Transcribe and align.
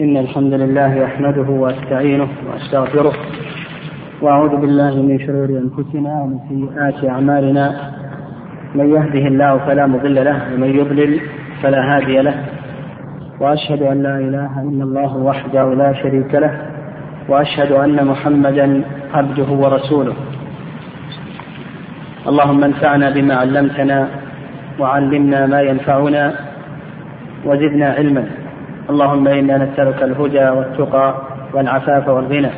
إن 0.00 0.16
الحمد 0.16 0.52
لله 0.52 1.04
أحمده 1.04 1.50
وأستعينه 1.50 2.28
وأستغفره 2.46 3.12
وأعوذ 4.22 4.56
بالله 4.56 4.94
من 5.02 5.18
شرور 5.18 5.48
أنفسنا 5.48 6.22
ومن 6.22 6.38
سيئات 6.48 7.04
أعمالنا. 7.04 7.92
من 8.74 8.86
يهده 8.94 9.24
الله 9.28 9.58
فلا 9.58 9.86
مضل 9.86 10.24
له 10.24 10.54
ومن 10.54 10.70
يضلل 10.78 11.20
فلا 11.62 11.96
هادي 11.96 12.20
له. 12.20 12.34
وأشهد 13.40 13.82
أن 13.82 14.02
لا 14.02 14.18
إله 14.18 14.62
إلا 14.62 14.84
الله 14.84 15.16
وحده 15.16 15.74
لا 15.74 15.92
شريك 15.92 16.34
له. 16.34 16.52
وأشهد 17.28 17.72
أن 17.72 18.06
محمدا 18.06 18.82
عبده 19.14 19.50
ورسوله. 19.62 20.16
اللهم 22.28 22.64
انفعنا 22.64 23.10
بما 23.10 23.34
علمتنا 23.34 24.08
وعلمنا 24.80 25.46
ما 25.46 25.60
ينفعنا 25.60 26.34
وزدنا 27.46 27.88
علما. 27.98 28.24
اللهم 28.90 29.28
إنا 29.28 29.58
نسألك 29.58 30.02
الهدى 30.02 30.48
والتقى 30.48 31.14
والعفاف 31.52 32.08
والغنى. 32.08 32.50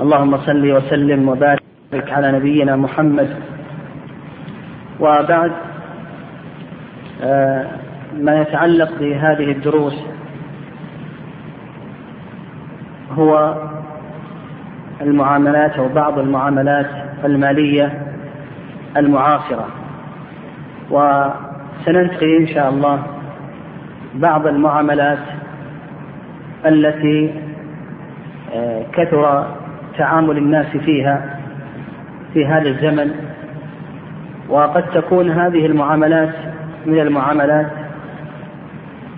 اللهم 0.00 0.36
صل 0.36 0.72
وسلم 0.72 1.28
وبارك 1.28 2.12
على 2.12 2.32
نبينا 2.32 2.76
محمد. 2.76 3.36
وبعد 5.00 5.52
آه، 7.22 7.66
ما 8.20 8.40
يتعلق 8.40 8.90
بهذه 9.00 9.52
الدروس 9.52 9.96
هو 13.12 13.54
المعاملات 15.00 15.78
أو 15.78 15.88
بعض 15.88 16.18
المعاملات 16.18 16.90
المالية 17.24 18.02
المعاصرة. 18.96 19.68
وسننتقي 20.90 22.38
إن 22.38 22.46
شاء 22.46 22.68
الله 22.70 23.13
بعض 24.14 24.46
المعاملات 24.46 25.18
التي 26.66 27.34
آه، 28.54 28.82
كثر 28.92 29.46
تعامل 29.98 30.38
الناس 30.38 30.66
فيها 30.76 31.38
في 32.34 32.46
هذا 32.46 32.68
الزمن. 32.68 33.10
وقد 34.48 34.84
تكون 34.94 35.30
هذه 35.30 35.66
المعاملات 35.66 36.34
من 36.86 36.98
المعاملات 36.98 37.70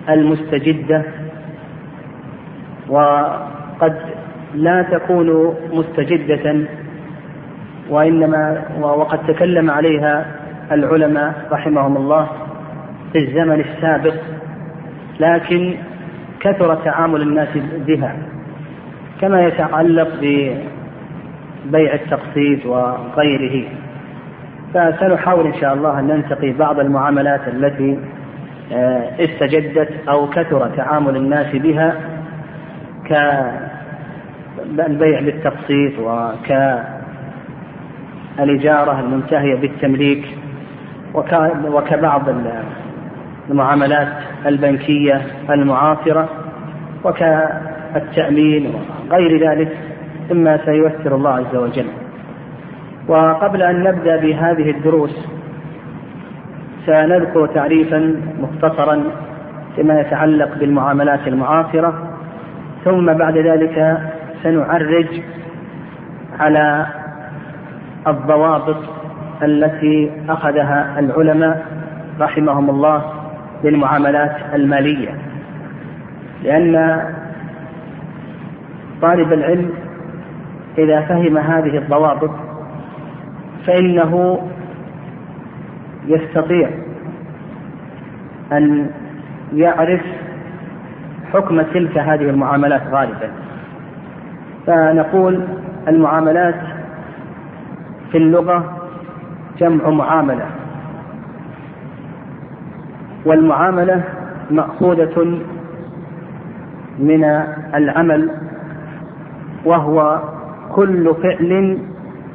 المستجدة 0.09 1.03
وقد 2.89 3.95
لا 4.55 4.81
تكون 4.81 5.55
مستجدة 5.73 6.67
وإنما 7.89 8.61
وقد 8.81 9.27
تكلم 9.27 9.71
عليها 9.71 10.25
العلماء 10.71 11.47
رحمهم 11.51 11.97
الله 11.97 12.27
في 13.13 13.17
الزمن 13.19 13.59
السابق. 13.59 14.13
لكن 15.19 15.73
كثر 16.39 16.75
تعامل 16.75 17.21
الناس 17.21 17.49
بها 17.87 18.15
كما 19.21 19.43
يتعلق 19.43 20.07
ببيع 20.21 21.93
التقسيط 21.93 22.65
وغيره. 22.65 23.67
فسنحاول 24.73 25.45
إن 25.47 25.53
شاء 25.61 25.73
الله 25.73 25.99
أن 25.99 26.07
ننتقي 26.07 26.51
بعض 26.51 26.79
المعاملات 26.79 27.47
التي 27.47 27.97
آه، 28.71 29.09
استجدت 29.19 29.89
أو 30.09 30.29
كثر 30.29 30.69
تعامل 30.75 31.15
الناس 31.15 31.55
بها 31.55 31.93
كالبيع 33.05 33.59
بالتقسيط 35.19 35.93
وكالإجارة 38.39 38.99
المنتهية 38.99 39.55
بالتمليك 39.55 40.25
وكبعض 41.13 42.29
المعاملات 43.49 44.07
البنكية 44.45 45.21
المعاصرة 45.49 46.29
وكالتأمين 47.03 48.73
وغير 49.11 49.49
ذلك 49.49 49.77
مما 50.31 50.65
سييسر 50.65 51.15
الله 51.15 51.29
عز 51.29 51.55
وجل. 51.55 51.87
وقبل 53.07 53.61
أن 53.61 53.83
نبدأ 53.83 54.17
بهذه 54.17 54.69
الدروس 54.71 55.27
سنذكر 56.85 57.47
تعريفا 57.47 58.15
مختصرا 58.39 59.03
فيما 59.75 59.99
يتعلق 59.99 60.57
بالمعاملات 60.59 61.27
المعاصرة 61.27 61.93
ثم 62.85 63.13
بعد 63.13 63.37
ذلك 63.37 63.97
سنعرج 64.43 65.21
على 66.39 66.85
الضوابط 68.07 68.77
التي 69.43 70.11
أخذها 70.29 70.99
العلماء 70.99 71.65
رحمهم 72.19 72.69
الله 72.69 73.03
للمعاملات 73.63 74.35
المالية 74.53 75.09
لأن 76.43 77.01
طالب 79.01 79.33
العلم 79.33 79.69
إذا 80.77 81.01
فهم 81.01 81.37
هذه 81.37 81.77
الضوابط 81.77 82.31
فإنه 83.67 84.41
يستطيع 86.07 86.69
أن 88.51 88.89
يعرف 89.53 90.01
حكم 91.33 91.61
تلك 91.61 91.97
هذه 91.97 92.29
المعاملات 92.29 92.81
غالبا. 92.91 93.31
فنقول 94.67 95.43
المعاملات 95.87 96.55
في 98.11 98.17
اللغة 98.17 98.77
جمع 99.59 99.89
معاملة. 99.89 100.45
والمعاملة 103.27 104.03
مأخوذة 104.51 105.39
من 106.99 107.23
العمل 107.75 108.29
وهو 109.65 110.19
كل 110.75 111.15
فعل 111.23 111.77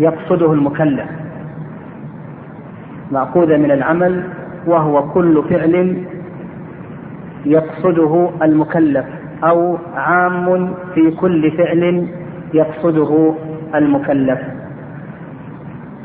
يقصده 0.01 0.53
المكلف. 0.53 1.07
مأخوذة 3.13 3.57
من 3.57 3.71
العمل 3.71 4.25
وهو 4.67 5.09
كل 5.09 5.43
فعل 5.51 6.03
يقصده 7.47 8.31
المكلف 8.43 9.07
أو 9.45 9.79
عام 9.97 10.75
في 10.95 11.11
كل 11.11 11.51
فعل 11.51 12.07
يقصده 12.55 13.35
المكلف. 13.75 14.39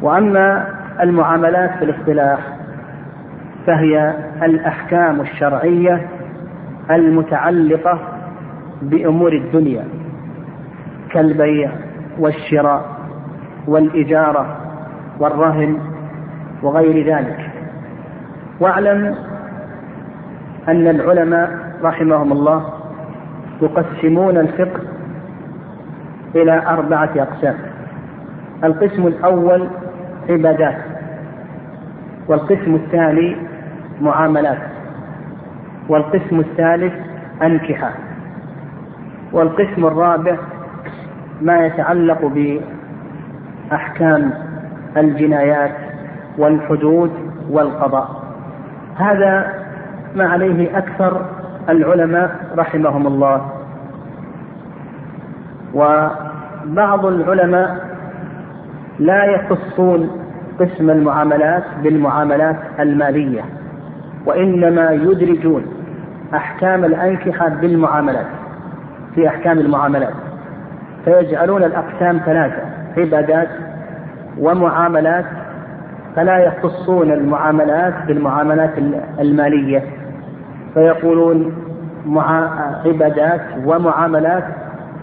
وأما 0.02 0.68
المعاملات 1.02 1.72
في 1.80 1.86
الاصطلاح 1.86 2.40
فهي 3.68 4.14
الأحكام 4.44 5.22
الشرعية 5.22 6.08
المتعلقة 6.92 8.00
بأمور 8.82 9.34
الدنيا 9.34 9.84
كالبيع 11.12 11.72
والشراء 12.20 12.86
والإجارة 13.68 14.58
والرهن 15.20 15.78
وغير 16.64 17.16
ذلك. 17.16 17.50
واعلم 18.60 19.16
أن 20.68 20.88
العلماء 20.88 21.52
رحمهم 21.84 22.32
الله 22.32 22.74
يقسمون 23.62 24.38
الفقه 24.38 24.80
إلى 26.36 26.64
أربعة 26.68 27.10
أقسام. 27.16 27.56
القسم 28.64 29.08
الأول 29.08 29.68
عبادات 30.30 30.78
والقسم 32.28 32.76
الثاني 32.76 33.36
معاملات 34.02 34.58
والقسم 35.90 36.40
الثالث 36.40 36.94
أنكحة 37.44 37.92
والقسم 39.32 39.86
الرابع 39.86 40.36
ما 41.42 41.66
يتعلق 41.66 42.32
بأحكام 43.72 44.34
الجنايات 44.98 45.76
والحدود 46.38 47.12
والقضاء. 47.50 48.24
هذا 48.96 49.54
ما 50.16 50.30
عليه 50.30 50.78
أكثر 50.78 51.26
العلماء 51.70 52.36
رحمهم 52.58 53.08
الله. 53.08 53.52
وبعض 55.74 57.06
العلماء 57.06 57.88
لا 59.00 59.26
يخصون 59.26 60.10
قسم 60.60 60.90
المعاملات 60.90 61.64
بالمعاملات 61.84 62.58
المالية. 62.80 63.57
وإنما 64.28 64.92
يدرجون 64.92 65.66
أحكام 66.36 66.86
الأنكحة 66.86 67.50
بالمعاملات 67.50 68.26
في 69.16 69.28
أحكام 69.28 69.60
المعاملات. 69.60 70.14
فيجعلون 71.06 71.64
الأقسام 71.64 72.22
ثلاثة 72.26 72.62
عبادات 72.98 73.48
ومعاملات 74.40 75.26
فلا 76.16 76.38
يخصون 76.38 77.12
المعاملات 77.12 77.94
بالمعاملات 78.08 78.72
المالية. 79.20 79.84
فيقولون 80.74 81.54
مع 82.06 82.50
عبادات 82.86 83.42
ومعاملات 83.66 84.44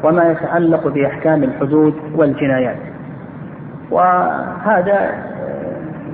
وما 0.02 0.30
يتعلق 0.30 0.88
بأحكام 0.88 1.42
الحدود 1.42 1.94
والجنايات. 2.14 2.76
وهذا 3.90 5.10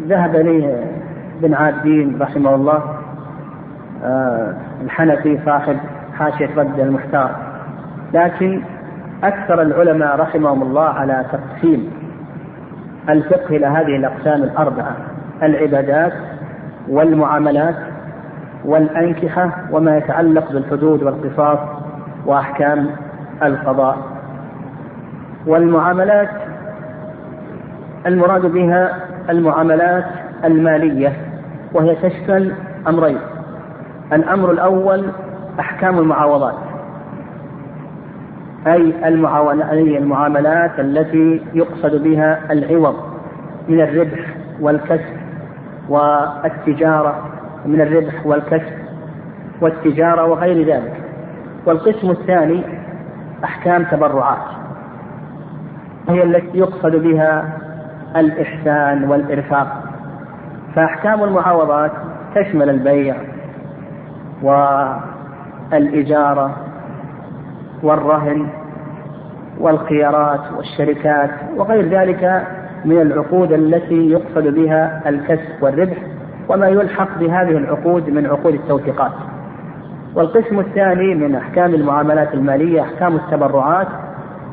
ذهب 0.09 0.37
إليه 0.37 0.85
بن 1.43 1.55
عابدين 1.55 2.19
رحمه 2.21 2.55
الله. 2.55 2.75
آه، 2.75 3.00
الحنفي 4.83 5.39
صاحب 5.45 5.77
حاشية 6.19 6.51
رد 6.57 6.81
المحتار. 6.81 7.31
لكن 8.15 8.63
أكثر 9.25 9.63
العلماء 9.63 10.17
رحمهم 10.17 10.63
الله 10.63 10.85
على 10.89 11.25
تقسيم 11.33 11.91
الفقه 13.09 13.57
إلى 13.57 13.67
هذه 13.67 13.97
الأقسام 13.97 14.43
الأربعة 14.43 14.97
العبادات 15.43 16.13
والمعاملات 16.89 17.75
والأنكحة 18.65 19.51
وما 19.71 19.97
يتعلق 19.97 20.53
بالحدود 20.53 21.03
والقصاص 21.03 21.59
وأحكام 22.27 22.87
القضاء. 23.43 23.97
والمعاملات 25.47 26.29
المراد 28.07 28.47
بها 28.47 28.97
المعاملات 29.31 30.05
المالية 30.45 31.13
وهي 31.73 31.97
تشمل 31.97 32.53
أمرين 32.89 33.19
الأمر 34.13 34.51
الأول 34.51 35.11
أحكام 35.61 35.99
المعاوضات. 35.99 36.55
أي 38.67 39.09
المعاملات 39.99 40.81
التي 40.81 41.43
يقصد 41.55 42.03
بها 42.03 42.53
العوض 42.53 42.97
من 43.69 43.81
الربح 43.81 44.37
والكسب 44.61 45.17
والتجارة 45.89 47.29
من 47.67 47.81
الربح 47.81 48.27
والكسب 48.27 48.73
والتجارة 49.61 50.25
وغير 50.25 50.67
ذلك. 50.67 50.93
والقسم 51.67 52.11
الثاني 52.11 52.63
أحكام 53.45 53.85
تبرعات. 53.85 54.47
هي 56.09 56.23
التي 56.23 56.59
يقصد 56.59 56.97
بها 56.97 57.59
الإحسان 58.17 59.05
والإرفاق. 59.05 59.85
فأحكام 60.75 61.25
المعاوضات 61.25 61.93
تشمل 62.35 62.71
البيع 62.71 63.17
والإجارة 65.73 66.57
والرهن 67.83 68.47
والخيارات 69.61 70.41
والشركات 70.57 71.31
وغير 71.57 71.89
ذلك 71.89 72.47
من 72.85 73.01
العقود 73.01 73.53
التي 73.53 74.11
يقصد 74.11 74.49
بها 74.55 75.09
الكسب 75.09 75.63
والربح 75.63 75.97
وما 76.49 76.69
يلحق 76.69 77.19
بهذه 77.19 77.51
العقود 77.51 78.11
من 78.11 78.27
عقود 78.27 78.55
التوثيقات. 78.55 79.13
والقسم 80.15 80.59
الثاني 80.61 81.15
من 81.15 81.35
أحكام 81.35 81.75
المعاملات 81.75 82.35
المالية 82.35 82.81
أحكام 82.83 83.17
التبرعات 83.17 83.87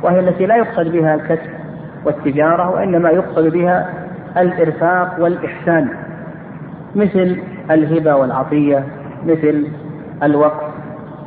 وهي 0.04 0.20
التي 0.20 0.46
لا 0.46 0.56
يقصد 0.56 0.92
بها 0.92 1.16
الكسب 1.16 1.50
والتجارة 2.06 2.70
وإنما 2.70 3.10
يقصد 3.10 3.48
بها 3.48 3.90
الإرفاق 4.38 5.16
والإحسان 5.20 5.90
مثل 6.96 7.38
الهبة 7.72 8.16
والعطية 8.16 8.84
مثل 9.28 9.68
الوقف 10.24 10.64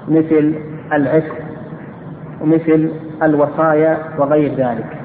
مثل 0.09 0.55
العتق 0.93 1.35
ومثل 2.41 2.91
الوصايا 3.23 3.99
وغير 4.19 4.55
ذلك. 4.55 4.97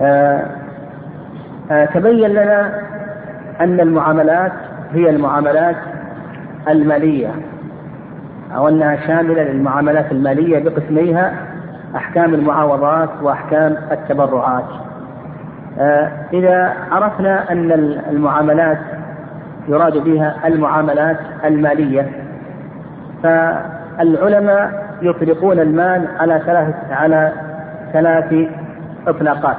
آه 0.00 0.46
آه 1.70 1.84
تبين 1.84 2.30
لنا 2.30 2.80
أن 3.60 3.80
المعاملات 3.80 4.52
هي 4.92 5.10
المعاملات 5.10 5.76
المالية 6.68 7.30
أو 8.56 8.68
أنها 8.68 8.96
شاملة 9.06 9.42
للمعاملات 9.42 10.12
المالية 10.12 10.58
بقسميها 10.58 11.32
أحكام 11.96 12.34
المعاوضات 12.34 13.08
وأحكام 13.22 13.76
التبرعات. 13.92 14.64
آه 15.78 16.10
إذا 16.32 16.72
عرفنا 16.90 17.52
أن 17.52 17.72
المعاملات 18.10 18.78
يراد 19.68 19.98
بها 19.98 20.36
المعاملات 20.46 21.18
المالية. 21.44 22.10
فالعلماء 23.22 24.82
يطلقون 25.02 25.58
المال 25.58 26.08
على 26.18 26.42
ثلاث 26.46 26.74
على 26.90 27.32
ثلاث 27.92 28.48
إطلاقات 29.06 29.56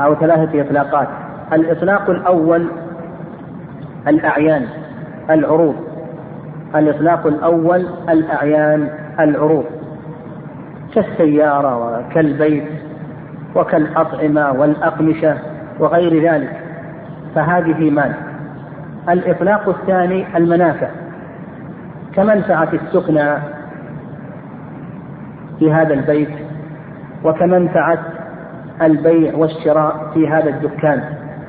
أو 0.00 0.14
ثلاثة 0.14 0.60
إطلاقات. 0.60 1.08
الإطلاق 1.52 2.10
الأول 2.10 2.66
الأعيان 4.08 4.66
العروض. 5.30 5.74
الإطلاق 6.74 7.26
الأول 7.26 7.86
الأعيان 8.08 8.88
العروض. 9.20 9.64
كالسيارة 10.94 12.00
وكالبيت 12.08 12.64
وكالأطعمة 13.54 14.52
والأقمشة 14.52 15.38
وغير 15.78 16.32
ذلك. 16.32 16.63
فهذه 17.34 17.90
مال. 17.90 18.12
الإطلاق 19.08 19.68
الثاني 19.68 20.36
المنافع. 20.36 20.88
كمنفعة 22.14 22.68
السكنى 22.72 23.38
في 25.58 25.72
هذا 25.72 25.94
البيت 25.94 26.30
وكمنفعة 27.24 27.98
البيع 28.82 29.34
والشراء 29.34 30.10
في 30.14 30.28
هذا 30.28 30.48
الدكان. 30.48 31.02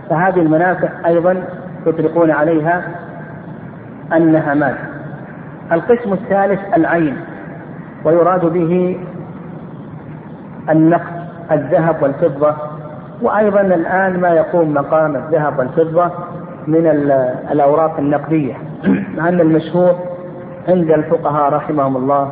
فهذه 0.10 0.40
المنافع 0.40 0.90
أيضا 1.06 1.44
يطلقون 1.88 2.32
عليها 2.32 2.84
أنها 4.14 4.54
مال. 4.54 4.76
القسم 5.72 6.14
الثالث 6.14 6.60
العين 6.78 7.18
ويراد 8.04 8.46
به 8.46 8.98
النقد 10.70 11.26
الذهب 11.52 12.04
والفضة 12.04 12.56
وأيضا 13.22 13.62
الآن 13.62 14.20
ما 14.20 14.30
يقوم 14.30 14.74
مقام 14.74 15.16
الذهب 15.16 15.60
والفضة 15.60 16.12
من 16.68 16.88
الأوراق 17.52 18.00
النقدية 18.00 18.54
مع 19.18 19.30
أن 19.30 19.40
المشهور 19.40 19.96
عند 20.68 20.92
الفقهاء 20.92 21.54
رحمهم 21.54 21.98
الله 21.98 22.32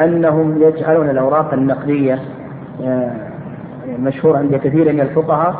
أنهم 0.00 0.62
يجعلون 0.62 1.10
الأوراق 1.10 1.54
النقدية 1.54 2.18
آه، 2.84 3.10
مشهور 3.98 4.36
عند 4.36 4.56
كثير 4.56 4.92
من 4.92 5.00
الفقهاء 5.00 5.54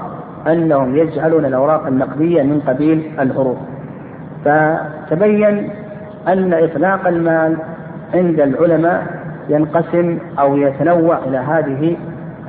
أنهم 0.46 0.96
يجعلون 0.96 1.44
الأوراق 1.44 1.86
النقدية 1.86 2.42
من 2.42 2.60
قبيل 2.66 3.10
العروض 3.20 3.56
فتبين 4.44 5.70
أن 6.28 6.52
إطلاق 6.52 7.06
المال 7.06 7.56
عند 8.14 8.40
العلماء 8.40 9.06
ينقسم 9.48 10.18
أو 10.38 10.56
يتنوع 10.56 11.18
إلى 11.18 11.38
هذه 11.38 11.96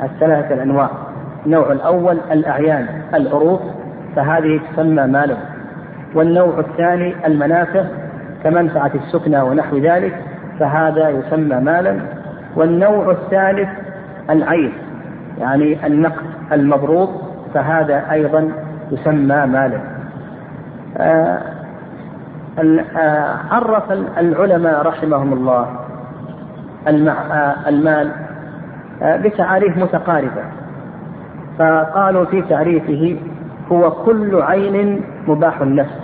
الثلاثة 0.03 0.53
الأنواع. 0.55 0.89
النوع 1.45 1.71
الأول 1.71 2.17
الأعيان 2.31 2.87
العروض 3.13 3.59
فهذه 4.15 4.59
تسمى 4.71 5.07
مالا 5.07 5.37
والنوع 6.15 6.59
الثاني 6.59 7.27
المنافع 7.27 7.83
كمنفعة 8.43 8.91
السكنى 8.95 9.41
ونحو 9.41 9.77
ذلك 9.77 10.13
فهذا 10.59 11.09
يسمى 11.09 11.55
مالا. 11.55 11.99
والنوع 12.55 13.11
الثالث 13.11 13.69
العين 14.29 14.73
يعني 15.37 15.87
النقد 15.87 16.25
المبروط 16.51 17.09
فهذا 17.53 18.11
أيضا 18.11 18.51
يسمى 18.91 19.45
مالا. 19.45 19.79
آه، 20.97 21.41
آه، 22.97 23.37
عرف 23.51 23.91
العلماء 24.17 24.81
رحمهم 24.87 25.33
الله 25.33 25.67
آه، 26.87 27.55
المال 27.69 28.11
بتعاريف 29.01 29.77
متقاربة. 29.77 30.43
فقالوا 31.59 32.25
في 32.25 32.41
تعريفه 32.41 33.17
هو 33.71 33.91
كل 33.91 34.41
عين 34.41 35.01
مباح 35.27 35.61
النفس. 35.61 35.99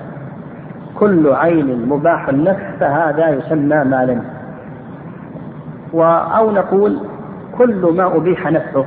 كل 1.00 1.34
عين 1.34 1.90
مباح 1.90 2.30
النفس 2.30 2.64
فهذا 2.80 3.30
يسمى 3.30 3.84
مالا. 3.84 4.22
أو 6.38 6.52
نقول 6.52 6.98
كل 7.58 7.94
ما 7.98 8.16
أبيح 8.16 8.52
نفعه 8.52 8.86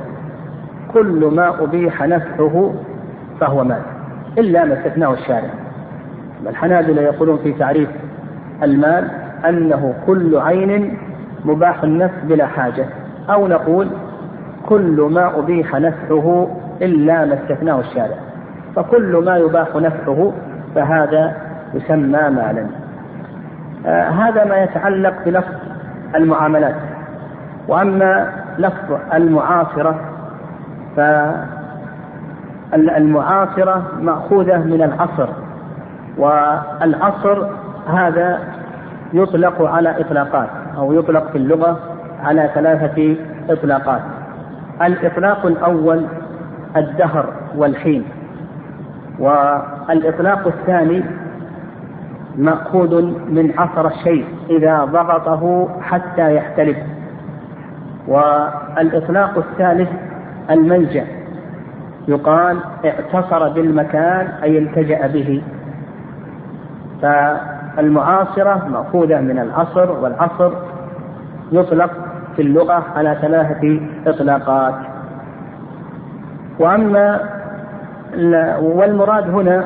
كل 0.93 1.31
ما 1.35 1.63
أبيح 1.63 2.03
نفعه 2.03 2.73
فهو 3.39 3.63
مال 3.63 3.81
إلا 4.37 4.65
ما 4.65 4.73
استثناه 4.73 5.13
الشارع. 5.13 5.49
الحنابلة 6.49 7.01
يقولون 7.01 7.37
في 7.37 7.53
تعريف 7.53 7.89
المال 8.63 9.07
أنه 9.49 9.93
كل 10.07 10.37
عين 10.37 10.97
مباح 11.45 11.83
النفع 11.83 12.13
بلا 12.23 12.45
حاجة. 12.47 12.85
أو 13.29 13.47
نقول 13.47 13.87
كل 14.65 15.07
ما 15.11 15.39
أبيح 15.39 15.75
نفعه 15.75 16.47
إلا 16.81 17.25
ما 17.25 17.33
استثناه 17.33 17.79
الشارع. 17.79 18.15
فكل 18.75 19.23
ما 19.25 19.37
يباح 19.37 19.75
نفعه 19.75 20.33
فهذا 20.75 21.35
يسمى 21.73 22.29
مالا. 22.29 22.67
آه 23.85 24.09
هذا 24.09 24.45
ما 24.45 24.63
يتعلق 24.63 25.13
بلفظ 25.25 25.53
المعاملات. 26.15 26.75
وأما 27.67 28.29
لفظ 28.57 28.97
المعاصرة 29.13 29.99
فالمعاصرة 32.71 33.83
مأخوذة 34.01 34.57
من 34.57 34.81
العصر. 34.81 35.29
والعصر 36.17 37.47
هذا 37.87 38.39
يطلق 39.13 39.61
على 39.61 40.01
إطلاقات 40.01 40.49
أو 40.77 40.93
يطلق 40.93 41.31
في 41.31 41.37
اللغة 41.37 41.79
على 42.23 42.49
ثلاثة 42.53 43.15
إطلاقات. 43.49 44.01
الإطلاق 44.81 45.45
الأول 45.45 46.05
الدهر 46.77 47.25
والحين 47.55 48.03
والإطلاق 49.19 50.47
الثاني 50.47 51.03
مأخوذ 52.37 53.01
من 53.29 53.53
عصر 53.57 53.87
الشيء 53.87 54.25
إذا 54.49 54.85
ضغطه 54.85 55.67
حتى 55.81 56.35
يحتلف 56.35 56.77
والإطلاق 58.07 59.37
الثالث 59.37 59.89
الملجأ 60.49 61.05
يقال 62.07 62.57
اعتصر 62.85 63.49
بالمكان 63.49 64.27
أي 64.43 64.57
التجأ 64.57 65.07
به 65.07 65.41
فالمعاصرة 67.01 68.67
مأخوذة 68.71 69.21
من 69.21 69.39
العصر 69.39 69.91
والعصر 69.91 70.51
يطلق 71.51 71.91
في 72.35 72.41
اللغة 72.41 72.85
على 72.95 73.17
ثلاثة 73.21 73.79
إطلاقات. 74.07 74.75
وأما 76.59 77.19
والمراد 78.61 79.29
هنا 79.29 79.65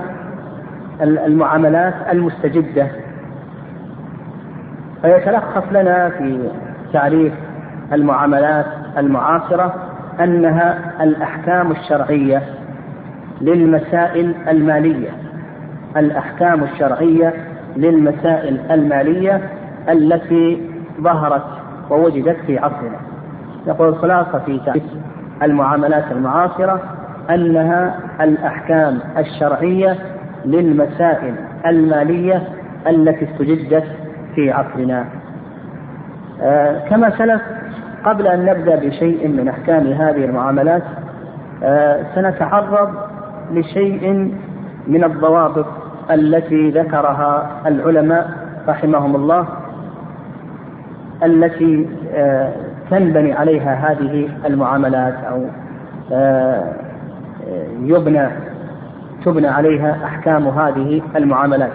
المعاملات 1.02 1.94
المستجدة. 2.12 2.88
فيتلخص 5.02 5.64
لنا 5.72 6.10
في 6.10 6.50
تعريف 6.94 7.34
المعاملات 7.94 8.66
المعاصرة 8.98 9.74
أنها 10.20 10.78
الأحكام 11.04 11.72
الشرعية 11.72 12.42
للمسائل 13.42 14.36
المالية. 14.48 15.10
الأحكام 15.98 16.64
الشرعية 16.64 17.34
للمسائل 17.76 18.60
المالية 18.72 19.42
التي 19.90 20.70
ظهرت 21.02 21.59
ووجدت 21.90 22.38
في 22.48 22.58
عصرنا. 22.58 22.98
يقول 23.68 23.88
الخلاصة 23.88 24.40
في 24.46 24.60
تعريف 24.66 24.84
المعاملات 25.44 26.12
المعاصرة 26.12 26.82
أنها 27.30 27.96
الأحكام 28.22 29.00
الشرعية 29.18 29.96
للمسائل 30.46 31.36
المالية 31.66 32.48
التي 32.88 33.26
استجدت 33.32 33.84
في 34.36 34.52
عصرنا. 34.52 35.06
آه 36.42 36.90
كما 36.90 37.10
سلف 37.18 37.42
قبل 38.06 38.28
أن 38.28 38.46
نبدأ 38.46 38.76
بشيء 38.76 39.28
من 39.28 39.48
أحكام 39.48 39.88
هذه 39.88 40.26
المعاملات 40.26 40.84
آه 41.64 42.04
سنتعرض 42.16 42.90
لشيء 43.52 44.34
من 44.88 45.04
الضوابط 45.04 45.66
التي 46.12 46.70
ذكرها 46.70 47.50
العلماء 47.66 48.30
رحمهم 48.68 49.16
الله 49.16 49.48
التي 51.24 51.88
آه 52.14 52.54
تنبني 52.92 53.34
عليها 53.34 53.74
هذه 53.92 54.30
المعاملات 54.46 55.14
أو 55.14 55.46
آه، 56.12 56.74
يبنى 57.84 58.30
تبنى 59.26 59.48
عليها 59.48 59.98
أحكام 60.06 60.48
هذه 60.48 61.02
المعاملات. 61.16 61.72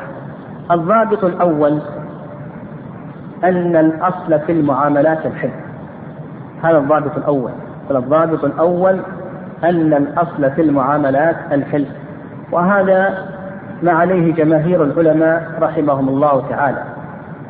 الضابط 0.71 1.25
الأول 1.25 1.79
أن 3.45 3.77
الأصل 3.77 4.41
في 4.41 4.53
المعاملات 4.53 5.27
الحل 5.27 5.51
هذا 6.63 6.79
الضابط 6.79 7.17
الأول. 7.17 7.51
الضابط 7.91 8.45
الأول 8.45 9.01
أن 9.65 9.95
الأصل 9.95 10.51
في 10.51 10.63
المعاملات 10.63 11.37
الحل 11.53 11.87
وهذا 12.53 13.29
ما 13.83 13.93
عليه 13.93 14.35
جماهير 14.35 14.85
العلماء 14.85 15.51
رحمهم 15.61 16.09
الله 16.09 16.49
تعالى. 16.49 16.94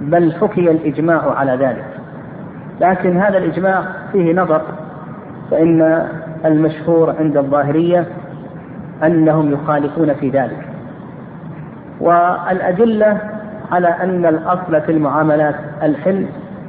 بل 0.00 0.32
حكي 0.32 0.70
الإجماع 0.70 1.30
على 1.30 1.52
ذلك. 1.52 1.84
لكن 2.80 3.16
هذا 3.16 3.38
الإجماع 3.38 3.82
فيه 4.12 4.34
نظر 4.34 4.62
فإن 5.50 6.06
المشهور 6.44 7.14
عند 7.18 7.36
الظاهرية 7.36 8.06
أنهم 9.02 9.52
يخالفون 9.52 10.14
في 10.14 10.28
ذلك. 10.30 10.66
والأدلة 12.00 13.18
على 13.72 13.88
أن 13.88 14.26
الأصل 14.26 14.80
في 14.80 14.92
المعاملات 14.92 15.54
الحل 15.82 16.26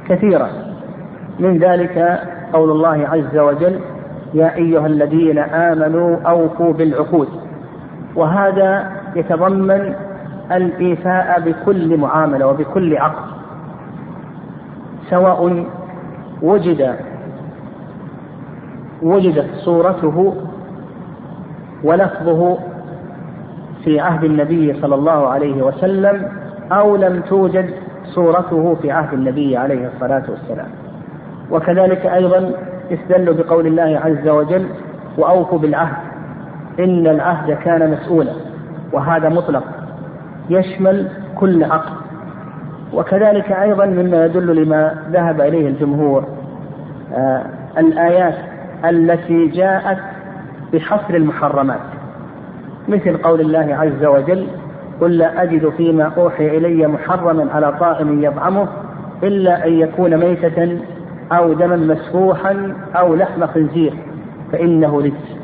كثيرة. 0.08 0.48
من 1.40 1.58
ذلك 1.58 2.20
قول 2.52 2.70
الله 2.70 3.08
عز 3.08 3.38
وجل 3.38 3.80
يا 4.34 4.54
أيها 4.56 4.86
الذين 4.86 5.38
آمنوا 5.38 6.16
أوفوا 6.26 6.72
بالعقود 6.72 7.28
وهذا 8.16 8.92
يتضمن 9.16 9.94
الإيفاء 10.52 11.40
بكل 11.40 11.96
معاملة 11.96 12.46
وبكل 12.46 12.96
عقد. 12.96 13.24
سواء 15.10 15.64
وجد 16.42 16.96
وجدت 19.02 19.50
صورته 19.54 20.34
ولفظه 21.84 22.58
في 23.84 24.00
عهد 24.00 24.24
النبي 24.24 24.80
صلى 24.80 24.94
الله 24.94 25.28
عليه 25.28 25.62
وسلم 25.62 26.28
أو 26.72 26.96
لم 26.96 27.20
توجد 27.20 27.70
صورته 28.04 28.74
في 28.74 28.90
عهد 28.90 29.12
النبي 29.12 29.56
عليه 29.56 29.90
الصلاة 29.94 30.22
والسلام. 30.30 30.68
وكذلك 31.50 32.06
أيضا 32.06 32.50
استدلوا 32.90 33.34
بقول 33.34 33.66
الله 33.66 34.00
عز 34.04 34.28
وجل 34.28 34.66
وأوفوا 35.18 35.58
بالعهد 35.58 35.96
إن 36.80 37.06
العهد 37.06 37.52
كان 37.52 37.90
مسؤولا. 37.90 38.32
وهذا 38.92 39.28
مطلق. 39.28 39.64
يشمل 40.50 41.08
كل 41.34 41.64
عقد 41.64 41.92
وكذلك 42.92 43.52
أيضا 43.52 43.86
مما 43.86 44.24
يدل 44.24 44.62
لما 44.62 44.94
ذهب 45.10 45.40
إليه 45.40 45.68
الجمهور 45.68 46.24
آه 47.14 47.42
الآيات 47.78 48.34
التي 48.84 49.46
جاءت 49.46 49.98
بحصر 50.72 51.14
المحرمات. 51.14 51.80
مثل 52.88 53.16
قول 53.16 53.40
الله 53.40 53.76
عز 53.80 54.04
وجل 54.04 54.46
قل 55.00 55.18
لا 55.18 55.42
أجد 55.42 55.68
فيما 55.68 56.12
أوحي 56.16 56.56
إلي 56.56 56.86
محرما 56.86 57.46
على 57.54 57.72
طائم 57.80 58.24
يطعمه 58.24 58.68
إلا 59.22 59.66
أن 59.66 59.72
يكون 59.72 60.16
ميتة 60.16 60.78
أو 61.32 61.52
دما 61.52 61.76
مسفوحا 61.76 62.74
أو 62.96 63.14
لحم 63.14 63.46
خنزير 63.46 63.94
فإنه 64.52 64.98
رجس. 64.98 65.36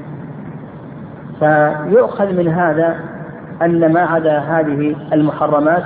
فيؤخذ 1.38 2.32
من 2.32 2.48
هذا 2.48 2.96
أن 3.62 3.92
ما 3.92 4.00
عدا 4.00 4.38
هذه 4.38 4.96
المحرمات 5.12 5.82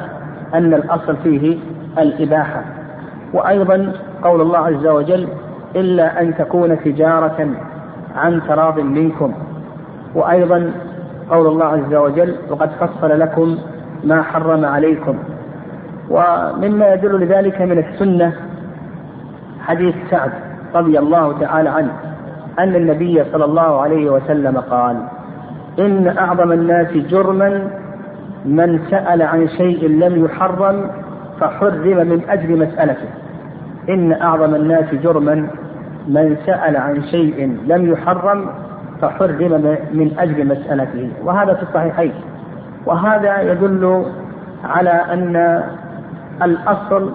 أن 0.54 0.74
الأصل 0.74 1.16
فيه 1.16 1.58
الإباحة. 1.98 2.62
وأيضا 3.32 3.92
قول 4.22 4.40
الله 4.40 4.58
عز 4.58 4.86
وجل 4.86 5.28
إلا 5.76 6.20
أن 6.20 6.34
تكون 6.34 6.82
تجارة 6.84 7.48
عن 8.16 8.40
تراض 8.48 8.80
منكم. 8.80 9.32
وأيضا 10.14 10.70
قول 11.30 11.46
الله 11.46 11.64
عز 11.64 11.94
وجل 11.94 12.34
وقد 12.50 12.70
فصل 12.70 13.20
لكم 13.20 13.58
ما 14.04 14.22
حرم 14.22 14.64
عليكم. 14.64 15.18
ومما 16.10 16.92
يدل 16.92 17.20
لذلك 17.20 17.60
من 17.62 17.78
السنة 17.78 18.32
حديث 19.60 19.94
سعد 20.10 20.30
رضي 20.74 20.98
الله 20.98 21.38
تعالى 21.38 21.68
عنه 21.68 21.92
أن 22.58 22.76
النبي 22.76 23.24
صلى 23.32 23.44
الله 23.44 23.80
عليه 23.80 24.10
وسلم 24.10 24.58
قال 24.58 24.96
إن 25.78 26.18
أعظم 26.18 26.52
الناس 26.52 26.92
جرما 26.92 27.70
من 28.44 28.80
سأل 28.90 29.22
عن 29.22 29.48
شيء 29.48 29.88
لم 29.88 30.24
يحرم 30.24 30.90
فحرم 31.40 32.08
من 32.08 32.22
أجل 32.28 32.58
مسألته. 32.58 33.08
إن 33.88 34.12
أعظم 34.12 34.54
الناس 34.54 34.94
جرما 34.94 35.34
من 36.08 36.36
سأل 36.46 36.76
عن 36.76 37.02
شيء 37.02 37.58
لم 37.66 37.92
يحرم 37.92 38.46
فحرم 39.00 39.76
من 39.92 40.10
أجل 40.18 40.46
مسألته. 40.46 41.10
وهذا 41.24 41.54
في 41.54 41.62
الصحيحين. 41.62 42.12
وهذا 42.86 43.40
يدل 43.40 44.06
على 44.64 44.90
أن 44.90 45.62
الأصل 46.42 47.10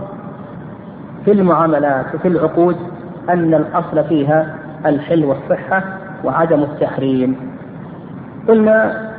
في 1.26 1.32
المعاملات 1.32 2.16
وفي 2.16 2.28
العقود 2.28 2.76
أن 3.30 3.54
الأصل 3.54 4.04
فيها 4.04 4.56
الحل 4.86 5.26
والصحة 5.26 5.84
وعدم 6.24 6.64
التحريم. 6.64 7.51
قلنا 8.48 9.10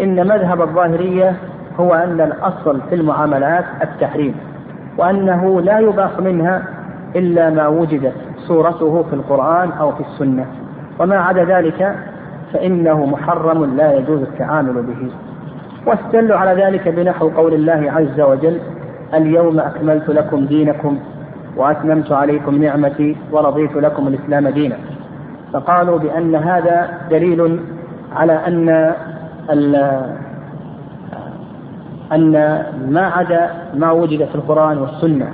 إن 0.00 0.26
مذهب 0.26 0.62
الظاهرية 0.62 1.36
هو 1.80 1.94
أن 1.94 2.20
الأصل 2.20 2.80
في 2.88 2.94
المعاملات 2.94 3.64
التحريم 3.82 4.34
وأنه 4.98 5.60
لا 5.60 5.78
يباح 5.78 6.18
منها 6.20 6.62
إلا 7.16 7.50
ما 7.50 7.66
وجدت 7.66 8.14
صورته 8.36 9.02
في 9.02 9.12
القرآن 9.12 9.70
أو 9.80 9.92
في 9.92 10.00
السنة 10.00 10.46
وما 10.98 11.16
عدا 11.16 11.44
ذلك 11.44 11.94
فإنه 12.52 13.06
محرم 13.06 13.76
لا 13.76 13.94
يجوز 13.94 14.22
التعامل 14.22 14.72
به. 14.72 15.10
واستدلوا 15.86 16.36
على 16.36 16.64
ذلك 16.64 16.88
بنحو 16.88 17.28
قول 17.28 17.54
الله 17.54 17.92
عز 17.92 18.20
وجل 18.20 18.58
اليوم 19.14 19.60
أكملت 19.60 20.10
لكم 20.10 20.46
دينكم 20.46 20.98
وأتممت 21.56 22.12
عليكم 22.12 22.62
نعمتي 22.62 23.16
ورضيت 23.32 23.76
لكم 23.76 24.08
الإسلام 24.08 24.48
دينا. 24.48 24.76
فقالوا 25.52 25.98
بأن 25.98 26.34
هذا 26.34 26.88
دليل 27.10 27.60
على 28.12 28.32
أن 28.32 28.68
أن 32.12 32.32
ما 32.88 33.06
عدا 33.06 33.50
ما 33.74 33.90
وجد 33.90 34.24
في 34.24 34.34
القرآن 34.34 34.78
والسنة 34.78 35.28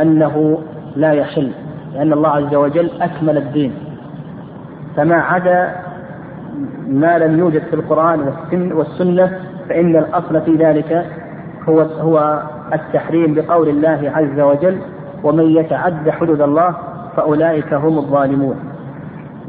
أنه 0.00 0.58
لا 0.96 1.12
يحل 1.12 1.52
لأن 1.94 2.12
الله 2.12 2.28
عز 2.28 2.54
وجل 2.54 2.90
أكمل 3.00 3.36
الدين. 3.36 3.74
فما 4.96 5.16
عدا 5.16 5.72
ما 6.86 7.18
لم 7.18 7.38
يوجد 7.38 7.62
في 7.62 7.74
القرآن 7.74 8.32
والسنة 8.52 9.38
فإن 9.68 9.96
الأصل 9.96 10.40
في 10.40 10.56
ذلك 10.56 11.06
هو 11.68 11.80
هو 11.80 12.42
التحريم 12.72 13.34
بقول 13.34 13.68
الله 13.68 14.12
عز 14.14 14.40
وجل 14.40 14.78
ومن 15.24 15.44
يتعد 15.44 16.10
حدود 16.10 16.40
الله 16.40 16.74
فأولئك 17.16 17.72
هم 17.74 17.98
الظالمون. 17.98 18.56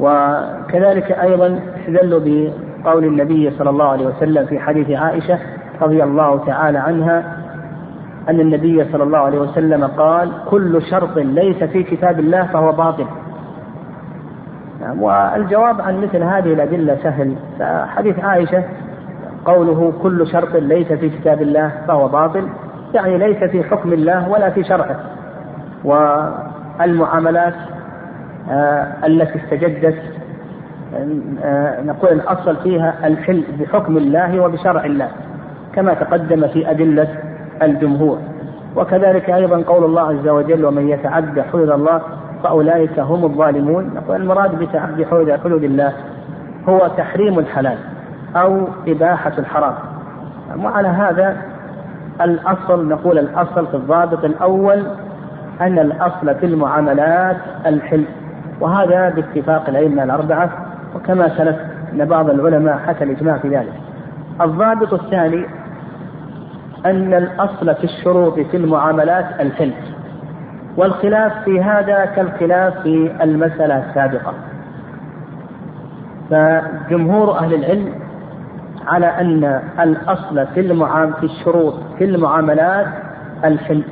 وكذلك 0.02 1.12
أيضا 1.12 1.60
استدلوا 1.80 2.20
بقول 2.24 3.04
النبي 3.04 3.50
صلى 3.50 3.70
الله 3.70 3.88
عليه 3.88 4.06
وسلم 4.06 4.46
في 4.46 4.58
حديث 4.58 4.90
عائشة 4.90 5.38
رضي 5.82 6.04
الله 6.04 6.44
تعالى 6.46 6.78
عنها 6.78 7.36
أن 8.28 8.40
النبي 8.40 8.84
صلى 8.92 9.02
الله 9.02 9.18
عليه 9.18 9.38
وسلم 9.38 9.84
قال 9.84 10.32
كل 10.50 10.82
شرط 10.82 11.16
ليس 11.16 11.64
في 11.64 11.82
كتاب 11.82 12.20
الله 12.20 12.46
فهو 12.46 12.72
باطل. 12.72 13.06
نعم 14.80 15.02
والجواب 15.02 15.80
عن 15.80 16.00
مثل 16.00 16.22
هذه 16.22 16.52
الأدلة 16.52 16.98
سهل. 17.02 17.34
حديث 17.96 18.18
عائشة 18.18 18.64
قوله 19.44 19.92
كل 20.02 20.26
شرط 20.26 20.56
ليس 20.56 20.92
في 20.92 21.10
كتاب 21.10 21.42
الله 21.42 21.72
فهو 21.88 22.08
باطل 22.08 22.48
يعني 22.94 23.18
ليس 23.18 23.50
في 23.50 23.64
حكم 23.64 23.92
الله 23.92 24.28
ولا 24.28 24.50
في 24.50 24.64
شرعه. 24.64 24.96
والمعاملات 25.84 27.54
التي 29.04 29.38
استجدت 29.44 30.02
آه 31.44 31.82
نقول 31.82 32.12
الأصل 32.12 32.56
فيها 32.56 32.94
الحل 33.04 33.44
بحكم 33.60 33.96
الله 33.96 34.40
وبشرع 34.40 34.84
الله 34.84 35.08
كما 35.74 35.94
تقدم 35.94 36.48
في 36.48 36.70
أدلة 36.70 37.08
الجمهور. 37.62 38.18
وكذلك 38.76 39.30
أيضا 39.30 39.62
قول 39.62 39.84
الله 39.84 40.08
عز 40.08 40.28
وجل 40.28 40.64
ومن 40.64 40.88
يتعد 40.88 41.40
حدود 41.52 41.70
الله 41.70 42.00
فأولئك 42.42 42.98
هم 42.98 43.24
الظالمون. 43.24 43.90
نقول 43.94 44.22
المراد 44.22 44.58
بتعدي 44.58 45.06
حدود 45.44 45.64
الله 45.64 45.92
هو 46.68 46.90
تحريم 46.96 47.38
الحلال 47.38 47.78
أو 48.36 48.68
إباحة 48.88 49.32
الحرام. 49.38 49.74
وعلى 50.64 50.88
هذا 50.88 51.36
الأصل 52.20 52.88
نقول 52.88 53.18
الأصل 53.18 53.66
في 53.66 53.74
الضابط 53.74 54.24
الأول 54.24 54.82
أن 55.60 55.78
الأصل 55.78 56.34
في 56.34 56.46
المعاملات 56.46 57.36
الحل. 57.66 58.04
وهذا 58.62 59.08
باتفاق 59.08 59.68
الأئمة 59.68 60.04
الأربعة 60.04 60.50
وكما 60.94 61.28
سلف 61.38 61.56
أن 61.92 62.04
بعض 62.04 62.30
العلماء 62.30 62.78
حكى 62.78 63.04
الإجماع 63.04 63.38
في 63.38 63.48
ذلك. 63.48 63.72
الضابط 64.40 64.94
الثاني 64.94 65.44
أن 66.86 67.14
الأصل 67.14 67.74
في 67.74 67.84
الشروط 67.84 68.40
في 68.40 68.56
المعاملات 68.56 69.40
الحل 69.40 69.72
والخلاف 70.76 71.32
في 71.44 71.62
هذا 71.62 72.04
كالخلاف 72.04 72.78
في 72.82 73.12
المسألة 73.22 73.88
السابقة. 73.88 74.34
فجمهور 76.30 77.38
أهل 77.38 77.54
العلم 77.54 77.94
على 78.86 79.06
أن 79.06 79.60
الأصل 79.80 80.46
في 80.46 80.60
المعام 80.60 81.12
في 81.12 81.26
الشروط 81.26 81.74
في 81.98 82.04
المعاملات 82.04 82.86
الحل 83.44 83.82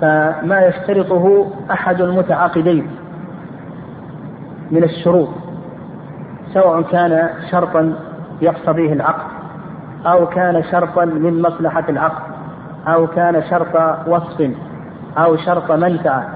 فما 0.00 0.60
يشترطه 0.60 1.50
أحد 1.70 2.00
المتعاقدين. 2.00 2.86
من 4.72 4.84
الشروط 4.84 5.28
سواء 6.54 6.82
كان 6.82 7.28
شرطا 7.50 7.94
يقتضيه 8.42 8.92
العقد 8.92 9.32
أو 10.06 10.26
كان 10.26 10.62
شرطا 10.70 11.04
من 11.04 11.42
مصلحة 11.42 11.84
العقد 11.88 12.32
أو 12.86 13.06
كان 13.06 13.42
شرط 13.50 14.06
وصف 14.08 14.50
أو 15.18 15.36
شرط 15.36 15.72
منفعة. 15.72 16.28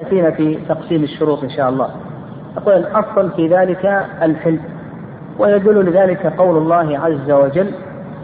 يأتينا 0.00 0.30
في 0.30 0.58
تقسيم 0.68 1.02
الشروط 1.02 1.42
إن 1.42 1.50
شاء 1.50 1.68
الله. 1.68 1.90
أقول 2.56 2.74
الأصل 2.74 3.30
في 3.30 3.48
ذلك 3.48 4.06
الحلم 4.22 4.60
ويدل 5.38 5.90
لذلك 5.90 6.26
قول 6.26 6.56
الله 6.56 6.98
عز 6.98 7.30
وجل 7.30 7.70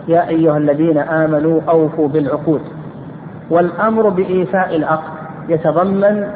يا 0.09 0.29
أيها 0.29 0.57
الذين 0.57 0.99
آمنوا 0.99 1.61
أوفوا 1.69 2.09
بالعقود. 2.09 2.61
والأمر 3.51 4.09
بإيفاء 4.09 4.77
العقد 4.77 5.13
يتضمن 5.49 6.31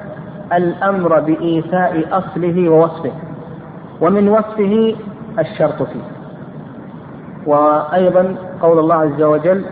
الأمر 0.52 1.20
بإيفاء 1.20 2.04
أصله 2.12 2.68
ووصفه 2.68 3.12
ومن 4.00 4.28
وصفه 4.28 4.96
الشرط 5.38 5.82
فيه. 5.82 6.02
وأيضا 7.46 8.36
قول 8.62 8.78
الله 8.78 8.94
عز 8.94 9.22
وجل 9.22 9.64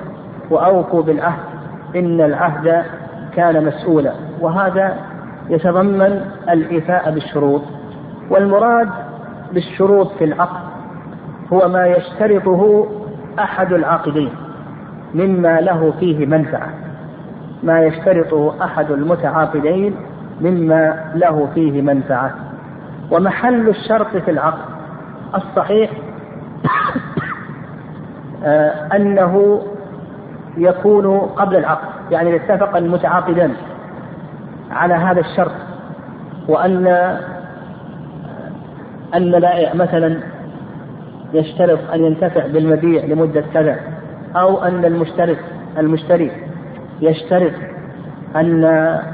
وأوفوا 0.50 1.02
بالعهد 1.02 1.44
إن 1.96 2.20
العهد 2.20 2.84
كان 3.36 3.64
مسؤولا 3.64 4.12
وهذا 4.40 4.96
يتضمن 5.50 6.24
الإيفاء 6.50 7.10
بالشروط. 7.10 7.62
والمراد 8.30 8.88
بالشروط 9.52 10.12
في 10.18 10.24
العقد 10.24 10.60
هو 11.52 11.68
ما 11.68 11.86
يشترطه 11.86 12.86
أحد 13.38 13.72
العاقدين 13.72 14.30
مما 15.14 15.60
له 15.60 15.92
فيه 16.00 16.26
منفعة. 16.26 16.68
ما 17.62 17.80
يشترطه 17.80 18.64
أحد 18.64 18.90
المتعاقدين 18.90 19.94
مما 20.40 21.12
له 21.14 21.48
فيه 21.54 21.82
منفعة. 21.82 22.34
ومحل 23.10 23.68
الشرط 23.68 24.16
في 24.16 24.30
العقد 24.30 24.64
الصحيح 25.34 25.90
آه، 28.44 28.96
أنه 28.96 29.62
يكون 30.56 31.18
قبل 31.18 31.56
العقد 31.56 31.88
يعني 32.10 32.36
اتفق 32.36 32.76
المتعاقدان 32.76 33.52
على 34.70 34.94
هذا 34.94 35.20
الشرط 35.20 35.52
وأن 36.48 36.86
أن 39.14 39.30
مثلا 39.74 40.20
يشترط 41.32 41.78
أن 41.94 42.04
ينتفع 42.04 42.46
بالمبيع 42.46 43.04
لمدة 43.04 43.44
كذا 43.54 43.76
أو 44.36 44.62
أن 44.62 44.84
المشترك 44.84 45.38
المشتري 45.78 46.30
يشترط 47.00 47.52
أن 48.36 48.64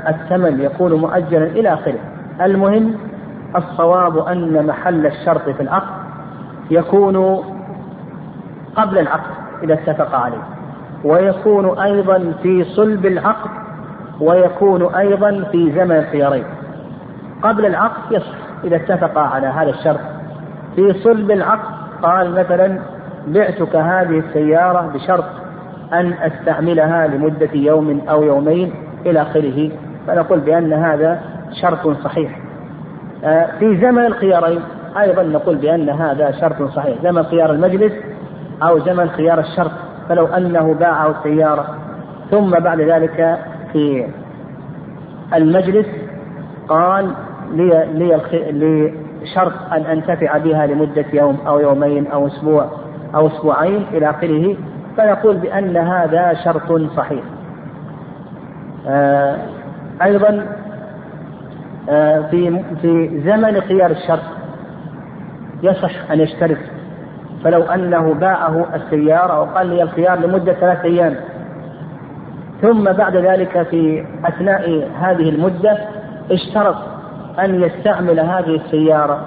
الثمن 0.09 0.61
يكون 0.61 0.95
مؤجلا 0.95 1.45
إلى 1.45 1.75
آخره. 1.75 1.99
المهم 2.41 2.95
الصواب 3.57 4.19
أن 4.19 4.67
محل 4.67 5.07
الشرط 5.07 5.49
في 5.49 5.63
العقد 5.63 5.95
يكون 6.71 7.45
قبل 8.77 8.99
العقد 8.99 9.35
إذا 9.63 9.75
اتفق 9.75 10.15
عليه 10.15 10.43
ويكون 11.05 11.79
أيضا 11.79 12.33
في 12.43 12.65
صلب 12.65 13.07
العقد 13.07 13.51
ويكون 14.21 14.95
أيضا 14.95 15.45
في 15.53 15.73
زمن 15.73 15.97
الخيارين. 15.97 16.45
قبل 17.43 17.67
العقد 17.67 18.13
يصح 18.13 18.37
إذا 18.65 18.77
اتفقا 18.77 19.21
على 19.21 19.47
هذا 19.47 19.71
الشرط. 19.71 20.01
في 20.77 20.93
صلب 20.93 21.31
العقد 21.31 21.75
قال 22.03 22.33
مثلا 22.35 22.79
بعتك 23.27 23.77
هذه 23.77 24.19
السيارة 24.19 24.91
بشرط 24.95 25.25
أن 25.93 26.13
أستعملها 26.13 27.07
لمدة 27.07 27.51
يوم 27.55 28.01
أو 28.11 28.23
يومين 28.23 28.73
إلى 29.07 29.23
آخره 29.23 29.71
فنقول 30.07 30.41
بأن 30.41 30.73
هذا 30.73 31.21
شرط 31.63 31.89
صحيح. 32.05 32.39
آه، 33.25 33.47
في 33.59 33.77
زمن 33.77 34.07
الخيارين 34.07 34.61
أيضا 35.01 35.23
نقول 35.23 35.57
بأن 35.57 35.91
هذا 35.91 36.31
شرط 36.31 36.63
صحيح. 36.63 37.03
زمن 37.03 37.23
خيار 37.23 37.51
المجلس 37.51 37.93
أو 38.63 38.79
زمن 38.79 39.09
خيار 39.09 39.39
الشرط 39.39 39.71
فلو 40.09 40.27
أنه 40.27 40.75
باعه 40.75 41.11
السيارة. 41.11 41.67
ثم 42.31 42.51
بعد 42.51 42.81
ذلك 42.81 43.39
في 43.73 44.07
المجلس 45.35 45.87
قال 46.69 47.11
لي, 47.53 47.87
لي, 48.51 48.93
شرط 49.35 49.53
أن 49.73 49.83
أنتفع 49.83 50.39
بها 50.39 50.67
لمدة 50.67 51.05
يوم 51.13 51.39
أو 51.47 51.61
يومين 51.61 52.07
أو 52.07 52.27
أسبوع 52.27 52.67
أو 53.15 53.27
أسبوعين 53.27 53.87
إلى 53.93 54.11
آخره 54.11 54.57
فيقول 54.97 55.37
بأن 55.37 55.77
هذا 55.77 56.35
شرط 56.45 56.73
صحيح. 56.97 57.23
أيضا 60.03 60.47
آه 61.91 62.21
في 62.21 62.63
في 62.83 63.21
زمن 63.25 63.61
خيار 63.61 63.91
الشرط 63.91 64.23
يصح 65.63 66.11
أن 66.11 66.21
يشترط 66.21 66.59
فلو 67.45 67.63
أنه 67.63 68.15
باعه 68.15 68.67
السيارة 68.75 69.41
وقال 69.41 69.67
لي 69.67 69.83
الخيار 69.83 70.19
لمدة 70.19 70.53
ثلاثة 70.53 70.85
أيام 70.85 71.17
ثم 72.63 72.85
بعد 72.85 73.17
ذلك 73.17 73.63
في 73.63 74.05
أثناء 74.25 74.89
هذه 75.01 75.29
المدة 75.29 75.79
اشترط 76.31 76.77
أن 77.39 77.63
يستعمل 77.63 78.21
هذه 78.21 78.61
السيارة 78.65 79.21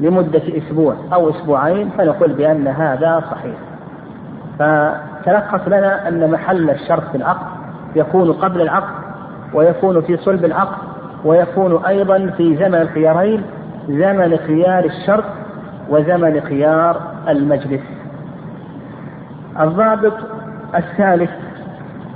لمدة 0.00 0.42
أسبوع 0.58 0.94
أو 1.12 1.30
أسبوعين 1.30 1.90
فنقول 1.98 2.32
بأن 2.32 2.68
هذا 2.68 3.22
صحيح. 3.30 3.54
فتلخص 4.58 5.68
لنا 5.68 6.08
أن 6.08 6.30
محل 6.30 6.70
الشرط 6.70 7.02
في 7.10 7.16
العقد 7.16 7.61
يكون 7.96 8.32
قبل 8.32 8.60
العقد 8.60 9.02
ويكون 9.54 10.00
في 10.00 10.16
صلب 10.16 10.44
العقد 10.44 10.76
ويكون 11.24 11.84
أيضا 11.84 12.26
في 12.36 12.56
زمن 12.56 12.74
الخيارين 12.74 13.42
زمن 13.88 14.36
خيار 14.36 14.84
الشرط 14.84 15.24
وزمن 15.90 16.40
خيار 16.40 17.00
المجلس. 17.28 17.80
الضابط 19.60 20.12
الثالث 20.74 21.30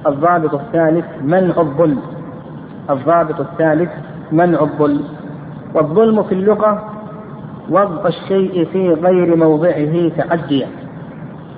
الضابط 0.06 0.54
الثالث 0.54 1.04
منع 1.22 1.60
الظلم. 1.60 2.00
الضابط 2.90 3.40
الثالث 3.40 3.90
منع 4.32 4.60
الظلم. 4.60 5.04
والظلم 5.74 6.22
في 6.22 6.32
اللغة 6.32 6.84
وضع 7.70 8.06
الشيء 8.06 8.64
في 8.72 8.92
غير 8.92 9.36
موضعه 9.36 10.08
تعديا. 10.08 10.68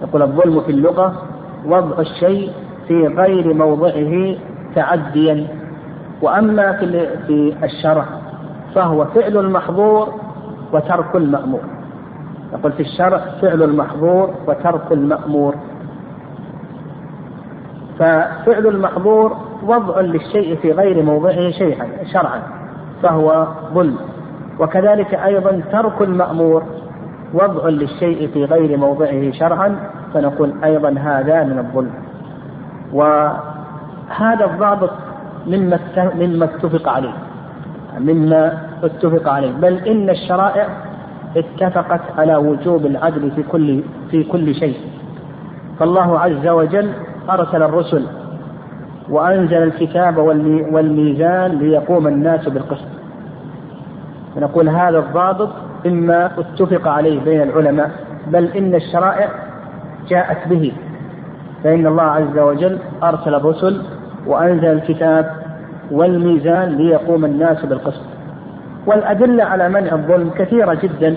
يقول 0.02 0.22
الظلم 0.22 0.60
في 0.60 0.72
اللغة 0.72 1.22
وضع 1.66 1.98
الشيء 1.98 2.52
في 2.88 3.06
غير 3.06 3.54
موضعه 3.54 4.36
تعديا. 4.74 5.46
وأما 6.22 6.72
في 6.72 7.08
في 7.26 7.54
الشرع 7.64 8.04
فهو 8.74 9.04
فعل 9.04 9.36
المحظور 9.36 10.08
وترك 10.72 11.16
المأمور. 11.16 11.60
يقول 12.52 12.72
في 12.72 12.80
الشرع 12.80 13.18
فعل 13.42 13.62
المحظور 13.62 14.34
وترك 14.46 14.92
المأمور. 14.92 15.54
ففعل 17.98 18.66
المحظور 18.66 19.36
وضع 19.66 20.00
للشيء 20.00 20.56
في 20.56 20.72
غير 20.72 21.02
موضعه 21.02 21.50
شيئا 21.50 21.86
شرعا 22.12 22.42
فهو 23.02 23.46
ظلم. 23.74 23.96
وكذلك 24.60 25.14
أيضا 25.14 25.62
ترك 25.72 26.02
المأمور 26.02 26.62
وضع 27.34 27.68
للشيء 27.68 28.28
في 28.28 28.44
غير 28.44 28.76
موضعه 28.76 29.30
شرعا 29.30 29.76
فنقول 30.14 30.52
أيضا 30.64 30.88
هذا 30.98 31.44
من 31.44 31.58
الظلم. 31.58 32.07
وهذا 32.92 34.44
الضابط 34.44 34.90
مما 35.46 35.78
مما 36.14 36.44
اتفق 36.44 36.88
عليه. 36.88 37.12
مما 37.98 38.58
اتفق 38.82 39.28
عليه. 39.28 39.52
بل 39.52 39.74
إن 39.74 40.10
الشرائع 40.10 40.68
اتفقت 41.36 42.00
على 42.18 42.36
وجوب 42.36 42.86
العدل 42.86 43.30
في 43.30 43.42
كل 43.42 43.80
في 44.10 44.24
كل 44.24 44.54
شيء. 44.54 44.76
فالله 45.78 46.20
عز 46.20 46.48
وجل 46.48 46.90
أرسل 47.30 47.62
الرسل 47.62 48.06
وأنزل 49.10 49.62
الكتاب 49.62 50.18
والميزان 50.72 51.50
ليقوم 51.50 52.06
الناس 52.06 52.48
بالقسط. 52.48 52.88
نقول 54.36 54.68
هذا 54.68 54.98
الضابط 54.98 55.50
مما 55.86 56.30
اتفق 56.38 56.88
عليه 56.88 57.20
بين 57.24 57.42
العلماء. 57.42 57.90
بل 58.26 58.44
إن 58.44 58.74
الشرائع 58.74 59.28
جاءت 60.08 60.48
به. 60.48 60.72
فإن 61.64 61.86
الله 61.86 62.02
عز 62.02 62.38
وجل 62.38 62.78
أرسل 63.02 63.34
الرسل 63.34 63.82
وأنزل 64.26 64.64
الكتاب 64.66 65.30
والميزان 65.90 66.68
ليقوم 66.68 67.24
الناس 67.24 67.64
بالقسط. 67.66 68.02
والأدلة 68.86 69.44
على 69.44 69.68
منع 69.68 69.92
الظلم 69.92 70.30
كثيرة 70.30 70.74
جدا 70.82 71.16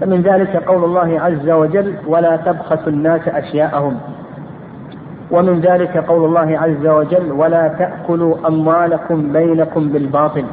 فمن 0.00 0.22
ذلك 0.22 0.56
قول 0.56 0.84
الله 0.84 1.20
عز 1.20 1.50
وجل 1.50 1.94
ولا 2.06 2.36
تبخسوا 2.36 2.88
الناس 2.92 3.28
أشياءهم. 3.28 3.98
ومن 5.30 5.60
ذلك 5.60 5.96
قول 5.96 6.24
الله 6.24 6.58
عز 6.58 6.86
وجل 6.86 7.32
ولا 7.32 7.68
تأكلوا 7.68 8.48
أموالكم 8.48 9.32
بينكم 9.32 9.88
بالباطل. 9.88 10.44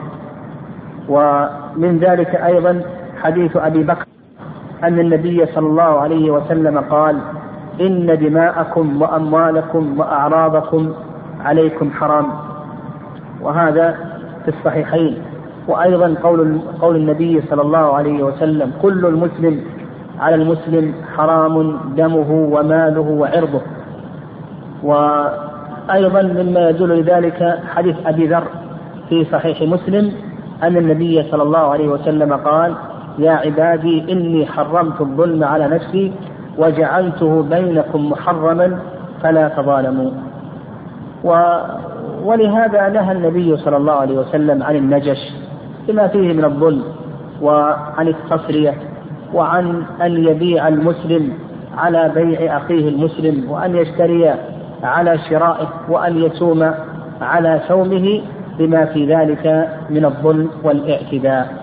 ومن 1.10 2.00
ذلك 2.02 2.36
أيضا 2.36 2.82
حديث 3.24 3.58
أبي 3.58 3.84
بكر 3.84 4.06
أن 4.84 5.00
النبي 5.00 5.46
صلى 5.46 5.68
الله 5.68 6.00
عليه 6.00 6.32
وسلم 6.32 6.78
قال 6.80 7.18
إن 7.82 8.18
دماءكم 8.20 9.02
وأموالكم 9.02 10.00
وأعراضكم 10.00 10.94
عليكم 11.46 11.92
حرام. 11.92 12.26
وهذا 13.42 13.96
في 14.44 14.48
الصحيحين. 14.48 15.18
وأيضا 15.68 16.16
قول 16.24 16.60
قول 16.82 16.96
النبي 16.96 17.42
صلى 17.42 17.62
الله 17.62 17.96
عليه 17.96 18.24
وسلم 18.24 18.72
كل 18.82 19.06
المسلم 19.06 19.62
على 20.20 20.36
المسلم 20.36 20.94
حرام 21.18 21.78
دمه 21.98 22.32
وماله 22.32 23.02
وعرضه. 23.02 23.62
وأيضا 24.84 26.22
مما 26.22 26.70
يدل 26.70 27.00
لذلك 27.00 27.60
حديث 27.76 27.96
أبي 28.06 28.28
ذر 28.28 28.44
في 29.10 29.26
صحيح 29.26 29.62
مسلم 29.62 30.12
أن 30.64 30.78
النبي 30.78 31.24
صلى 31.32 31.44
الله 31.44 31.60
عليه 31.60 31.88
وسلم 31.88 32.34
قال 32.34 32.74
يا 33.20 33.32
عبادي 33.32 34.12
إني 34.12 34.46
حرمت 34.46 35.02
الظلم 35.02 35.44
على 35.44 35.68
نفسي 35.68 36.12
وجعلته 36.58 37.42
بينكم 37.42 38.10
محرما 38.10 38.80
فلا 39.24 39.48
تظالموا. 39.48 40.12
و 41.24 41.60
ولهذا 42.24 42.90
نهى 42.90 43.12
النبي 43.12 43.58
صلى 43.58 43.78
الله 43.78 43.94
عليه 43.94 44.18
وسلم 44.18 44.64
عن 44.64 44.76
النجش 44.76 45.18
بما 45.88 46.08
فيه 46.08 46.34
من 46.34 46.46
الظلم 46.46 46.84
وعن 47.42 48.08
التصرية 48.08 48.74
وعن 49.34 49.84
أن 50.02 50.12
يبيع 50.28 50.68
المسلم 50.68 51.34
على 51.78 52.12
بيع 52.16 52.58
أخيه 52.58 52.90
المسلم 52.90 53.52
وأن 53.52 53.76
يشتري 53.76 54.34
على 54.84 55.18
شرائه 55.30 55.68
وأن 55.90 56.18
يسوم 56.24 56.72
على 57.22 57.62
سومه 57.68 58.22
بما 58.60 58.86
في 58.86 59.16
ذلك 59.16 59.70
من 59.90 60.06
الظلم 60.06 60.50
والاعتداء. 60.64 61.54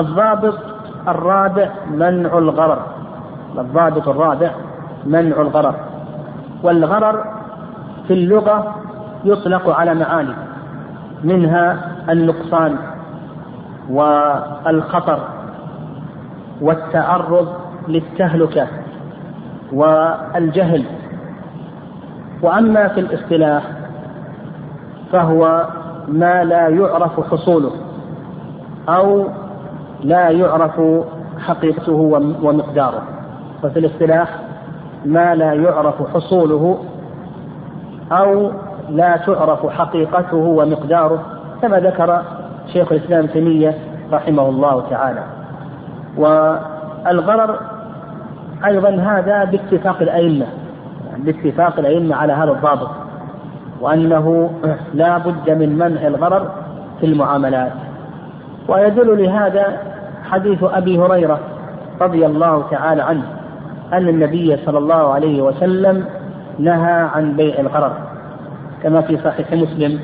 الضابط 0.00 0.54
الرابع 1.08 1.68
منع 1.94 2.38
الغرر. 2.38 2.82
الضابط 3.58 4.08
الرابع 4.08 4.50
منع 5.06 5.40
الغرر. 5.40 5.74
والغرر 6.62 7.24
في 8.08 8.14
اللغة 8.14 8.74
يطلق 9.24 9.70
على 9.70 9.94
معاني 9.94 10.34
منها 11.24 11.78
النقصان 12.10 12.76
والخطر 13.90 15.20
والتعرض 16.60 17.48
للتهلكة 17.88 18.66
والجهل. 19.72 20.84
وأما 22.42 22.88
في 22.88 23.00
الاصطلاح 23.00 23.62
فهو 25.12 25.66
ما 26.08 26.44
لا 26.44 26.68
يعرف 26.68 27.30
حصوله 27.30 27.70
أو 28.88 29.26
لا 30.04 30.30
يعرف 30.30 30.80
حقيقته 31.38 31.92
ومقداره. 32.42 33.02
ففي 33.62 33.78
الاصطلاح 33.78 34.28
ما 35.04 35.34
لا 35.34 35.52
يعرف 35.52 36.14
حصوله 36.14 36.78
أو 38.12 38.50
لا 38.90 39.16
تعرف 39.16 39.66
حقيقته 39.66 40.36
ومقداره 40.36 41.22
كما 41.62 41.80
ذكر 41.80 42.22
شيخ 42.72 42.92
الإسلام 42.92 43.26
تيمية 43.26 43.74
رحمه 44.12 44.48
الله 44.48 44.84
تعالى. 44.90 45.22
والغرر 46.16 47.60
أيضا 48.66 48.88
هذا 48.88 49.44
باتفاق 49.44 50.02
الأئمة 50.02 50.46
باتفاق 51.18 51.78
الأئمة 51.78 52.16
على 52.16 52.32
هذا 52.32 52.50
الضابط 52.50 52.88
وأنه 53.80 54.50
لا 54.94 55.18
بد 55.18 55.50
من 55.50 55.78
منع 55.78 56.06
الغرر 56.06 56.50
في 57.00 57.06
المعاملات. 57.06 57.72
ويدل 58.68 59.24
لهذا 59.24 59.78
حديث 60.30 60.64
أبي 60.64 60.98
هريرة 60.98 61.38
رضي 62.00 62.26
الله 62.26 62.64
تعالى 62.70 63.02
عنه. 63.02 63.39
أن 63.92 64.08
النبي 64.08 64.56
صلى 64.56 64.78
الله 64.78 65.12
عليه 65.12 65.42
وسلم 65.42 66.04
نهى 66.58 66.92
عن 66.92 67.36
بيع 67.36 67.58
الغرر 67.58 67.92
كما 68.82 69.00
في 69.00 69.16
صحيح 69.16 69.52
مسلم. 69.52 70.00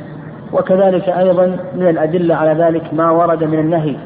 وكذلك 0.53 1.09
أيضا 1.09 1.57
من 1.75 1.89
الأدلة 1.89 2.35
على 2.35 2.65
ذلك 2.65 2.95
ما 2.95 3.11
ورد 3.11 3.45
من 3.45 3.59
النهي 3.59 3.97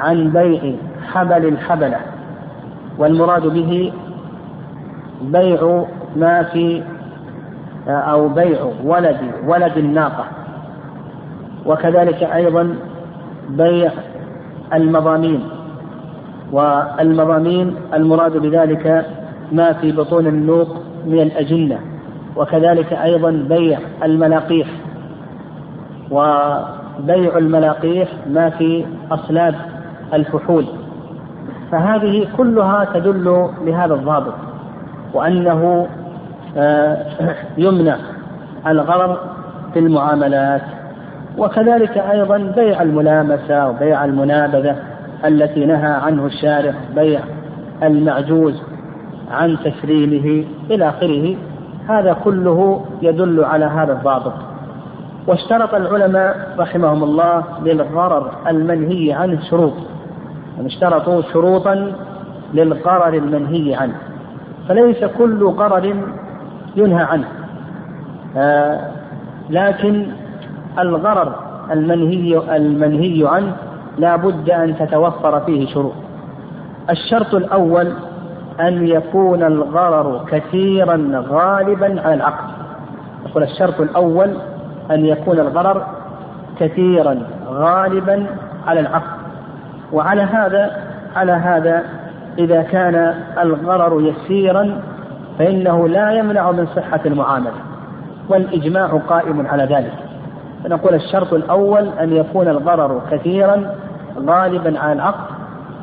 عن 0.00 0.30
بيع 0.30 0.72
حبل 1.12 1.46
الحبلة 1.48 1.98
والمراد 2.98 3.46
به 3.46 3.92
بيع 5.22 5.84
ما 6.16 6.42
في 6.42 6.82
أو 7.88 8.28
بيع 8.28 8.58
ولد 8.84 9.16
ولد 9.46 9.78
الناقة. 9.78 10.24
وكذلك 11.66 12.22
أيضا 12.22 12.74
بيع 13.48 13.90
المضامين. 14.74 15.55
والمضامين 16.52 17.74
المراد 17.94 18.36
بذلك 18.36 19.06
ما 19.52 19.72
في 19.72 19.92
بطون 19.92 20.26
النوق 20.26 20.68
من 21.06 21.20
الأجنة 21.20 21.78
وكذلك 22.36 22.92
أيضا 22.92 23.30
بيع 23.30 23.78
الملاقيح. 24.04 24.68
وبيع 26.10 27.38
الملاقيح 27.38 28.08
ما 28.30 28.50
في 28.50 28.86
أصلاب 29.10 29.54
الفحول. 30.14 30.66
فهذه 31.72 32.26
كلها 32.36 32.86
تدل 32.94 33.48
لهذا 33.64 33.94
الضابط 33.94 34.34
وأنه 35.14 35.86
آه، 36.56 37.06
يمنع 37.58 37.96
الغرر 38.66 39.18
في 39.72 39.78
المعاملات. 39.78 40.62
وكذلك 41.38 41.98
أيضا 41.98 42.38
بيع 42.56 42.82
الملامسة 42.82 43.68
وبيع 43.68 44.04
المنابذة. 44.04 44.76
التي 45.24 45.66
نهى 45.66 45.92
عنه 45.92 46.26
الشارع 46.26 46.74
بيع 46.94 47.20
المعجوز 47.82 48.62
عن 49.30 49.56
تسليمه 49.64 50.44
إلى 50.70 50.88
آخره 50.88 51.36
هذا 51.88 52.12
كله 52.24 52.84
يدل 53.02 53.44
على 53.44 53.64
هذا 53.64 53.92
الضابط. 53.92 54.32
واشترط 55.26 55.74
العلماء 55.74 56.54
رحمهم 56.58 57.04
الله 57.04 57.44
للغرر 57.64 58.32
المنهي 58.48 59.12
عنه 59.12 59.40
شروط 59.50 59.72
يعني 60.56 60.68
اشترطوا 60.68 61.22
شروطا 61.32 61.92
للغرر 62.54 63.14
المنهي 63.14 63.74
عنه. 63.74 63.94
فليس 64.68 65.04
كل 65.04 65.44
غرر 65.44 65.96
ينهى 66.76 67.02
عنه. 67.02 67.28
آه 68.36 68.90
لكن 69.50 70.06
الغرر 70.78 71.34
المنهي 71.72 72.56
المنهي 72.56 73.28
عنه 73.28 73.56
لا 73.98 74.16
بد 74.16 74.50
أن 74.50 74.78
تتوفر 74.78 75.40
فيه 75.40 75.66
شروط. 75.66 75.92
الشرط 76.90 77.34
الأول 77.34 77.92
أن 78.60 78.86
يكون 78.86 79.42
الغرر 79.42 80.24
كثيرا 80.28 81.24
غالبا 81.28 82.00
على 82.00 82.14
العقل 82.14 82.52
يقول 83.26 83.42
الشرط 83.42 83.80
الأول 83.80 84.36
أن 84.90 85.06
يكون 85.06 85.38
الغرر 85.38 85.86
كثيرا 86.58 87.22
غالبا 87.48 88.26
على 88.66 88.80
العقد. 88.80 89.16
وعلى 89.92 90.22
هذا 90.22 90.70
على 91.16 91.32
هذا 91.32 91.82
إذا 92.38 92.62
كان 92.62 93.14
الغرر 93.38 94.00
يسيرا 94.00 94.80
فإنه 95.38 95.88
لا 95.88 96.12
يمنع 96.12 96.50
من 96.50 96.66
صحة 96.66 97.00
المعاملة. 97.06 97.52
والإجماع 98.28 98.86
قائم 98.86 99.46
على 99.46 99.62
ذلك. 99.64 99.92
فنقول 100.64 100.94
الشرط 100.94 101.34
الأول 101.34 101.88
أن 101.88 102.12
يكون 102.12 102.48
الغرر 102.48 103.00
كثيرا 103.10 103.74
غالبا 104.26 104.78
على 104.80 104.92
العقد 104.92 105.36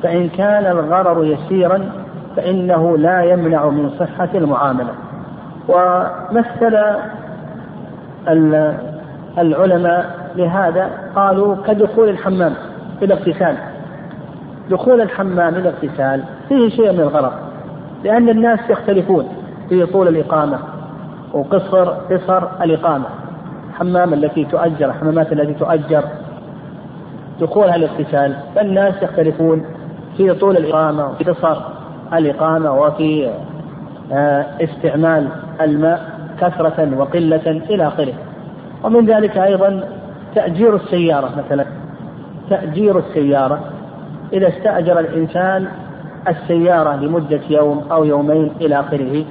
فإن 0.03 0.29
كان 0.29 0.65
الغرر 0.65 1.25
يسيرا 1.25 1.89
فإنه 2.35 2.97
لا 2.97 3.23
يمنع 3.23 3.69
من 3.69 3.89
صحة 3.99 4.29
المعاملة. 4.35 4.93
ومثل 5.67 6.77
العلماء 9.37 10.05
لهذا 10.35 10.89
قالوا 11.15 11.55
كدخول 11.67 12.09
الحمام 12.09 12.53
في 12.99 13.05
الاغتسال 13.05 13.55
دخول 14.69 15.01
الحمام 15.01 15.55
الاغتسال 15.55 16.23
فيه 16.49 16.69
شيء 16.69 16.91
من 16.91 16.99
الغرض 16.99 17.31
لأن 18.03 18.29
الناس 18.29 18.59
يختلفون 18.69 19.27
في 19.69 19.85
طول 19.85 20.07
الإقامة 20.07 20.59
وقصر 21.33 21.85
قصر 21.89 22.43
الإقامة. 22.63 23.05
الحمام 23.69 24.13
التي 24.13 24.45
تؤجر 24.45 24.85
الحمامات 24.85 25.33
التي 25.33 25.53
تؤجر 25.53 26.03
دخولها 27.41 27.75
الاغتسال 27.75 28.35
فالناس 28.55 29.03
يختلفون 29.03 29.65
في 30.17 30.33
طول 30.33 30.57
الإقامة 30.57 31.09
وفي 31.09 31.23
قصر 31.23 31.61
الإقامة 32.13 32.73
وفي 32.81 33.31
آه، 34.11 34.45
استعمال 34.61 35.27
الماء 35.61 36.13
كثرة 36.41 36.97
وقلة 36.97 37.61
إلى 37.69 37.87
آخره. 37.87 38.13
ومن 38.83 39.05
ذلك 39.05 39.37
أيضا 39.37 39.83
تأجير 40.35 40.75
السيارة 40.75 41.29
مثلا. 41.37 41.65
تأجير 42.49 42.99
السيارة 42.99 43.59
إذا 44.33 44.47
استأجر 44.47 44.99
الإنسان 44.99 45.67
السيارة 46.27 46.95
لمدة 46.95 47.41
يوم 47.49 47.85
أو 47.91 48.03
يومين 48.03 48.51
إلى 48.61 48.79
آخره 48.79 49.25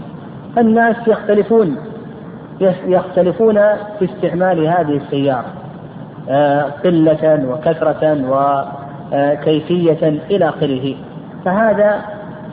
الناس 0.59 0.97
يختلفون 1.07 1.77
يختلفون 2.87 3.55
في 3.99 4.05
استعمال 4.05 4.67
هذه 4.67 4.97
السيارة. 4.97 5.62
قلة 6.85 7.47
وكثرة 7.49 8.19
وكيفية 9.13 10.09
إلى 10.31 10.49
آخره. 10.49 10.95
فهذا 11.45 12.01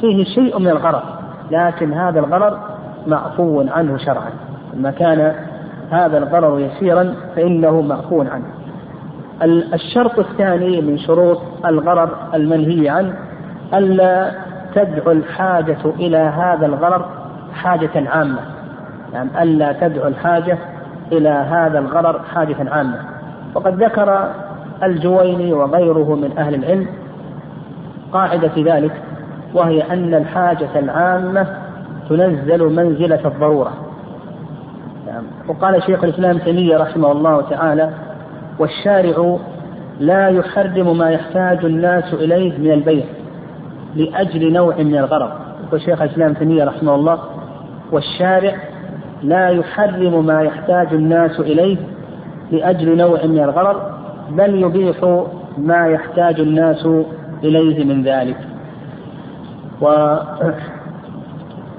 فيه 0.01 0.23
شيء 0.23 0.59
من 0.59 0.67
الغرض 0.67 1.01
لكن 1.51 1.93
هذا 1.93 2.19
الغرض 2.19 2.57
معفو 3.07 3.63
عنه 3.67 3.97
شرعا. 3.97 4.31
لما 4.73 4.91
كان 4.91 5.33
هذا 5.91 6.17
الغرض 6.17 6.59
يسيرا 6.59 7.15
فإنه 7.35 7.81
معفو 7.81 8.21
عنه. 8.21 8.45
الشرط 9.73 10.19
الثاني 10.19 10.81
من 10.81 10.97
شروط 10.97 11.41
الغرض 11.65 12.09
المنهي 12.33 12.89
عنه 12.89 13.13
ألا 13.73 14.31
تدعو 14.75 15.11
الحاجة 15.11 15.85
إلى 15.85 16.17
هذا 16.17 16.65
الغرض 16.65 17.05
حاجة 17.53 18.09
عامة. 18.09 18.39
يعني 19.13 19.43
ألا 19.43 19.73
تدعو 19.73 20.07
الحاجة 20.07 20.57
إلى 21.11 21.29
هذا 21.29 21.79
الغرض 21.79 22.25
حاجة 22.25 22.69
عامة. 22.71 23.18
وقد 23.55 23.83
ذكر 23.83 24.31
الجويني 24.83 25.53
وغيره 25.53 26.15
من 26.15 26.37
أهل 26.37 26.55
العلم 26.55 26.87
قاعدة 28.13 28.47
في 28.47 28.63
ذلك 28.63 28.91
وهي 29.53 29.81
أن 29.81 30.13
الحاجة 30.13 30.79
العامة 30.79 31.47
تنزل 32.09 32.63
منزلة 32.75 33.27
الضرورة. 33.27 33.73
يعني 35.07 35.25
وقال 35.47 35.83
شيخ 35.83 36.03
الإسلام 36.03 36.37
تيمية 36.37 36.77
رحمه 36.77 37.11
الله 37.11 37.41
تعالى 37.41 37.89
والشارع 38.59 39.37
لا 39.99 40.29
يحرم 40.29 40.97
ما 40.97 41.09
يحتاج 41.09 41.65
الناس 41.65 42.13
إليه 42.13 42.57
من 42.57 42.71
البيع 42.71 43.05
لأجل 43.95 44.53
نوع 44.53 44.75
من 44.77 44.95
الغرض. 44.95 45.29
يقول 45.67 45.81
شيخ 45.81 46.01
الإسلام 46.01 46.33
تيمية 46.33 46.63
رحمه 46.63 46.95
الله 46.95 47.19
والشارع 47.91 48.55
لا 49.23 49.49
يحرم 49.49 50.25
ما 50.25 50.41
يحتاج 50.41 50.87
الناس 50.93 51.39
إليه 51.39 51.77
لأجل 52.51 52.97
نوع 52.97 53.25
من 53.25 53.39
الغرض 53.39 53.81
بل 54.29 54.55
يبيح 54.55 55.25
ما 55.57 55.87
يحتاج 55.87 56.39
الناس 56.39 56.87
إليه 57.43 57.85
من 57.85 58.03
ذلك. 58.03 58.37
و 59.81 59.87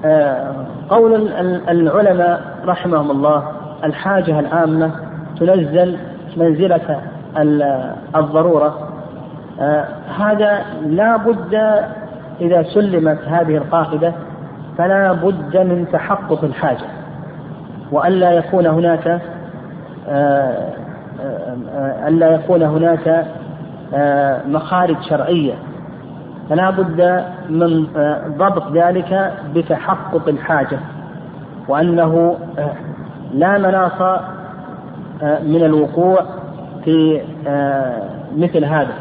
آه، 0.05 0.53
قول 0.89 1.31
العلماء 1.69 2.41
رحمهم 2.65 3.11
الله 3.11 3.43
الحاجة 3.83 4.39
العامة 4.39 4.91
تنزل 5.39 5.97
منزلة 6.37 7.01
الضرورة. 8.15 8.87
آه، 9.59 9.85
هذا 10.17 10.65
لا 10.85 11.17
بد 11.17 11.53
إذا 12.41 12.63
سلمت 12.63 13.19
هذه 13.27 13.57
القاعدة 13.57 14.13
فلا 14.77 15.11
بد 15.11 15.57
من 15.57 15.85
تحقق 15.93 16.43
الحاجة. 16.43 16.85
وألا 17.91 18.31
يكون 18.31 18.65
هناك 18.65 19.21
ألا 22.07 22.35
يكون 22.35 22.63
هناك 22.63 23.25
مخارج 24.47 25.01
شرعية. 25.01 25.53
فلا 26.49 26.69
بد 26.69 27.23
من 27.49 27.87
ضبط 28.37 28.71
ذلك 28.71 29.33
بتحقق 29.55 30.27
الحاجة 30.27 30.79
وأنه 31.67 32.37
لا 33.33 33.57
مناص 33.57 34.19
من 35.43 35.63
الوقوع 35.63 36.19
في 36.85 37.21
مثل 38.37 38.65
هذا. 38.65 38.93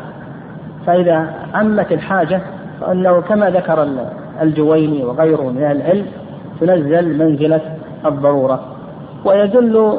فإذا 0.86 1.26
عمت 1.54 1.92
الحاجة 1.92 2.40
فإنه 2.80 3.20
كما 3.20 3.50
ذكر 3.50 3.88
الجويني 4.42 5.04
وغيره 5.04 5.42
من 5.42 5.62
العلم 5.62 6.06
تنزل 6.60 7.18
منزلة 7.18 7.60
الضرورة. 8.06 8.60
ويدل 9.24 9.98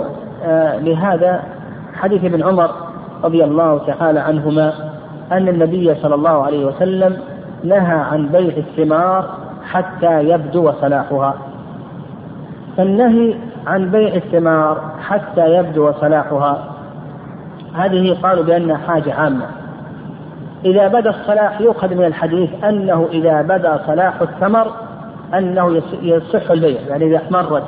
لهذا 0.79 1.43
حديث 1.93 2.25
ابن 2.25 2.43
عمر 2.43 2.69
رضي 3.23 3.43
الله 3.43 3.77
تعالى 3.77 4.19
عنهما 4.19 4.73
أن 5.31 5.47
النبي 5.47 5.95
صلى 5.95 6.15
الله 6.15 6.43
عليه 6.43 6.65
وسلم 6.65 7.17
نهى 7.63 7.99
عن 8.11 8.27
بيع 8.27 8.57
الثمار 8.57 9.29
حتى 9.63 10.23
يبدو 10.23 10.71
صلاحها. 10.71 11.35
فالنهي 12.77 13.35
عن 13.67 13.91
بيع 13.91 14.15
الثمار 14.15 14.81
حتى 14.99 15.55
يبدو 15.55 15.91
صلاحها. 15.91 16.65
هذه 17.75 18.17
قالوا 18.23 18.43
بأنها 18.43 18.77
حاجة 18.77 19.13
عامة. 19.13 19.45
إذا 20.65 20.87
بدا 20.87 21.09
الصلاح 21.09 21.61
يؤخذ 21.61 21.95
من 21.95 22.05
الحديث 22.05 22.49
أنه 22.63 23.07
إذا 23.11 23.41
بدا 23.41 23.79
صلاح 23.87 24.21
الثمر 24.21 24.71
أنه 25.33 25.81
يصح 26.01 26.51
البيع 26.51 26.81
يعني 26.81 27.05
إذا 27.05 27.17
احمرت 27.17 27.63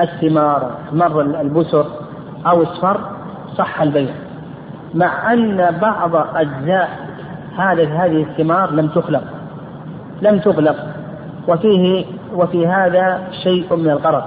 الثمار 0.00 0.70
احمر 0.88 1.20
البسر 1.20 1.86
أو 2.46 2.62
اصفر 2.62 3.00
صح 3.56 3.82
البيع. 3.82 4.14
مع 4.94 5.32
أن 5.32 5.78
بعض 5.82 6.16
أجزاء 6.16 6.88
هذه 7.56 8.04
هذه 8.04 8.22
الثمار 8.22 8.70
لم 8.70 8.88
تخلق 8.88 9.22
لم 10.22 10.38
تغلق. 10.38 10.76
وفيه 11.48 12.04
وفي 12.34 12.66
هذا 12.66 13.20
شيء 13.42 13.76
من 13.76 13.90
الغرض. 13.90 14.22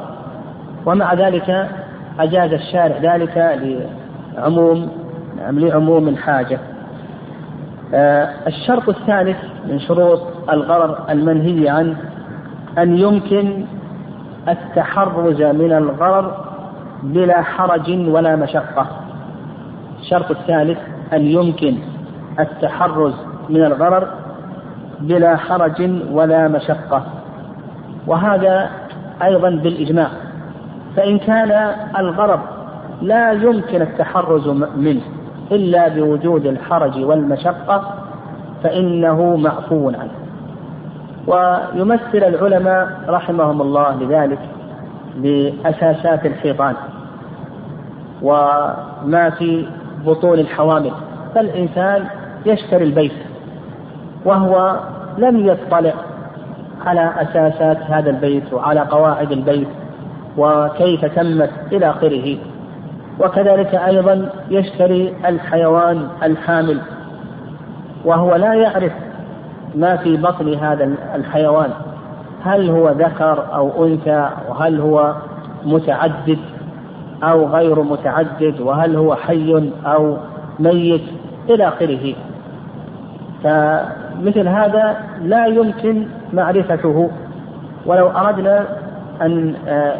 ومع 0.85 1.13
ذلك 1.13 1.69
أجاز 2.19 2.53
الشارع 2.53 3.15
ذلك 3.15 3.37
لعموم 4.37 4.89
لعموم 5.51 6.07
الحاجة. 6.07 6.59
آه 7.93 8.29
الشرط 8.47 8.89
الثالث 8.89 9.37
من 9.67 9.79
شروط 9.79 10.21
الغرر 10.49 10.97
المنهي 11.09 11.69
عنه 11.69 11.95
أن 12.77 12.97
يمكن 12.97 13.65
التحرز 14.49 15.41
من 15.41 15.71
الغرر 15.71 16.31
بلا 17.03 17.41
حرج 17.41 18.09
ولا 18.09 18.35
مشقة. 18.35 18.87
الشرط 19.99 20.31
الثالث 20.31 20.79
أن 21.13 21.21
يمكن 21.21 21.75
التحرز 22.39 23.13
من 23.49 23.63
الغرر 23.63 24.07
بلا 24.99 25.35
حرج 25.37 25.89
ولا 26.11 26.47
مشقة؟ 26.47 27.03
وهذا 28.07 28.69
أيضا 29.23 29.49
بالإجماع. 29.49 30.07
فإن 30.95 31.17
كان 31.19 31.75
الغرض 31.99 32.39
لا 33.01 33.31
يمكن 33.31 33.81
التحرز 33.81 34.47
منه 34.77 35.01
إلا 35.51 35.87
بوجود 35.87 36.45
الحرج 36.45 37.03
والمشقة 37.03 37.93
فإنه 38.63 39.35
معفو 39.35 39.89
عنه. 39.89 40.16
ويمثل 41.27 42.17
العلماء 42.17 42.87
رحمهم 43.07 43.61
الله 43.61 43.95
لذلك 43.95 44.39
بأساسات 45.15 46.25
الحيطان 46.25 46.75
وما 48.21 49.29
في 49.37 49.67
بطون 50.05 50.39
الحوامل. 50.39 50.91
فالإنسان 51.35 52.05
يشتري 52.45 52.83
البيت 52.83 53.11
وهو 54.25 54.79
لم 55.17 55.45
يطلع 55.47 55.93
على 56.85 57.11
أساسات 57.17 57.77
هذا 57.81 58.09
البيت 58.09 58.53
وعلى 58.53 58.79
قواعد 58.79 59.31
البيت 59.31 59.67
وكيف 60.37 61.05
تمت 61.05 61.51
إلى 61.71 61.89
آخره. 61.89 62.37
وكذلك 63.19 63.75
أيضا 63.75 64.29
يشتري 64.49 65.13
الحيوان 65.25 66.07
الحامل 66.23 66.81
وهو 68.05 68.35
لا 68.35 68.53
يعرف 68.53 68.91
ما 69.75 69.95
في 69.95 70.17
بطن 70.17 70.53
هذا 70.53 70.93
الحيوان. 71.15 71.69
هل 72.43 72.69
هو 72.69 72.89
ذكر 72.89 73.45
أو 73.53 73.85
أنثى؟ 73.85 74.29
وهل 74.49 74.79
هو 74.79 75.15
متعدد 75.65 76.39
أو 77.23 77.47
غير 77.47 77.81
متعدد؟ 77.83 78.59
وهل 78.59 78.95
هو 78.95 79.15
حي 79.15 79.71
أو 79.85 80.17
ميت؟ 80.59 81.01
إلى 81.49 81.67
آخره. 81.67 82.15
فمثل 83.43 84.47
هذا 84.47 84.97
لا 85.21 85.45
يمكن 85.45 86.07
معرفته. 86.33 87.09
ولو 87.85 88.07
أردنا 88.07 88.65
أن 89.21 89.55
آه، 89.67 89.95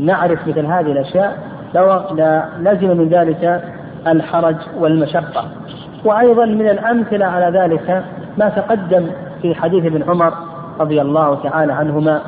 نعرف 0.00 0.48
مثل 0.48 0.66
هذه 0.66 0.92
الأشياء 0.92 1.38
لازم 2.60 2.96
من 2.96 3.08
ذلك 3.08 3.64
الحرج 4.06 4.56
والمشقة. 4.78 5.44
وأيضا 6.04 6.44
من 6.44 6.68
الأمثلة 6.68 7.26
على 7.26 7.58
ذلك 7.58 8.04
ما 8.38 8.48
تقدم 8.48 9.06
في 9.42 9.54
حديث 9.54 9.84
ابن 9.84 10.02
عمر 10.10 10.32
رضي 10.80 11.00
الله 11.00 11.34
تعالى 11.42 11.72
عنهما 11.72 12.20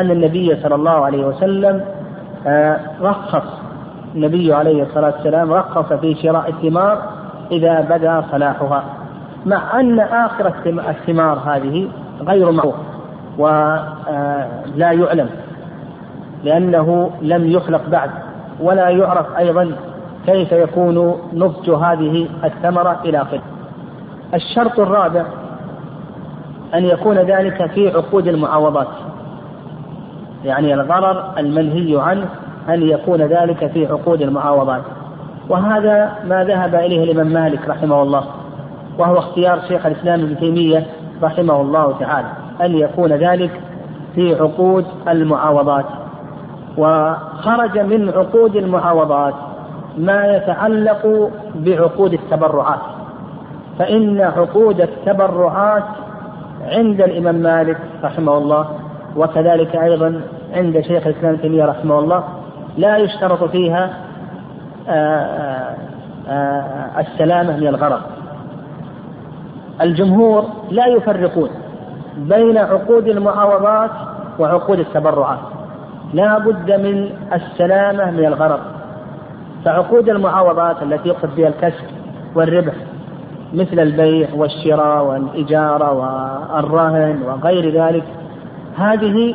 أن 0.00 0.10
النبي 0.10 0.56
صلى 0.62 0.74
الله 0.74 1.04
عليه 1.04 1.26
وسلم 1.26 1.84
آه، 2.46 2.80
رخص 3.02 3.44
النبي 4.14 4.54
عليه 4.54 4.82
الصلاة 4.82 5.14
والسلام 5.16 5.52
رخص 5.52 5.92
في 5.92 6.14
شراء 6.14 6.50
الثمار 6.50 7.02
إذا 7.50 7.80
بدا 7.80 8.24
صلاحها 8.30 8.84
مع 9.46 9.80
أن 9.80 10.00
آخر 10.00 10.52
الثمار 10.66 11.38
هذه 11.38 11.88
غير 12.20 12.50
معروف 12.50 12.74
ولا 13.38 14.92
يعلم 14.92 15.28
لأنه 16.44 17.10
لم 17.22 17.50
يخلق 17.50 17.88
بعد 17.88 18.10
ولا 18.60 18.88
يعرف 18.88 19.36
أيضا 19.38 19.72
كيف 20.26 20.52
يكون 20.52 21.16
نضج 21.32 21.70
هذه 21.70 22.28
الثمرة 22.44 23.00
إلى 23.04 23.22
آخره. 23.22 23.42
الشرط 24.34 24.80
الرابع 24.80 25.24
أن 26.74 26.84
يكون 26.84 27.18
ذلك 27.18 27.70
في 27.70 27.88
عقود 27.88 28.28
المعاوضات. 28.28 28.88
يعني 30.44 30.74
الغرر 30.74 31.24
المنهي 31.38 32.00
عنه 32.00 32.28
أن 32.68 32.82
يكون 32.82 33.22
ذلك 33.22 33.66
في 33.66 33.86
عقود 33.86 34.22
المعاوضات. 34.22 34.82
وهذا 35.48 36.12
ما 36.24 36.44
ذهب 36.44 36.74
إليه 36.74 37.04
الإمام 37.04 37.26
مالك 37.26 37.68
رحمه 37.68 38.02
الله 38.02 38.24
وهو 38.98 39.18
اختيار 39.18 39.60
شيخ 39.68 39.86
الإسلام 39.86 40.20
ابن 40.20 40.38
تيمية 40.38 40.86
رحمه 41.22 41.60
الله 41.60 41.98
تعالى 42.00 42.28
أن 42.62 42.78
يكون 42.78 43.12
ذلك 43.12 43.60
في 44.14 44.34
عقود 44.34 44.84
المعاوضات. 45.08 45.84
وخرج 46.78 47.78
من 47.78 48.08
عقود 48.08 48.56
المعاوضات 48.56 49.34
ما 49.98 50.36
يتعلق 50.36 51.30
بعقود 51.54 52.12
التبرعات. 52.12 52.80
فإن 53.78 54.20
عقود 54.20 54.80
التبرعات 54.80 55.84
عند 56.64 57.00
الإمام 57.00 57.34
مالك 57.34 57.78
رحمه 58.02 58.38
الله 58.38 58.68
وكذلك 59.16 59.76
أيضا 59.76 60.20
عند 60.54 60.80
شيخ 60.80 61.06
الإسلام 61.06 61.36
تيمية 61.36 61.64
رحمه 61.64 61.98
الله. 61.98 62.24
لا 62.78 62.96
يشترط 62.96 63.44
فيها 63.44 63.90
آه، 64.88 64.92
آه، 64.92 65.76
آه، 66.28 67.00
السلامة 67.00 67.56
من 67.56 67.66
الغرض. 67.66 68.00
الجمهور 69.80 70.44
لا 70.70 70.86
يفرقون 70.86 71.50
بين 72.16 72.58
عقود 72.58 73.08
المعاوضات 73.08 73.90
وعقود 74.38 74.78
التبرعات. 74.78 75.38
لا 76.14 76.38
بد 76.38 76.72
من 76.72 77.10
السلامة 77.32 78.10
من 78.10 78.24
الغرض. 78.24 78.60
فعقود 79.64 80.08
المعاوضات 80.08 80.82
التي 80.82 81.08
يقصد 81.08 81.36
بها 81.36 81.48
الكسب 81.48 81.84
والربح 82.34 82.74
مثل 83.54 83.80
البيع 83.80 84.28
والشراء 84.34 85.04
والإجارة 85.04 85.92
والرهن 85.92 87.22
وغير 87.22 87.82
ذلك 87.84 88.04
هذه 88.76 89.34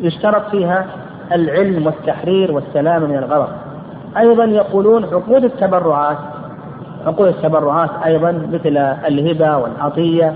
يشترط 0.00 0.50
فيها 0.50 0.86
العلم 1.32 1.86
والتحرير 1.86 2.52
والسلامة 2.52 3.06
من 3.06 3.16
الغرض 3.16 3.48
أيضا 4.16 4.44
يقولون 4.44 5.04
عقود 5.04 5.44
التبرعات 5.44 6.18
عقود 7.06 7.28
التبرعات 7.28 7.90
أيضا 8.04 8.32
مثل 8.52 8.76
الهبة 9.06 9.56
والعطية 9.56 10.34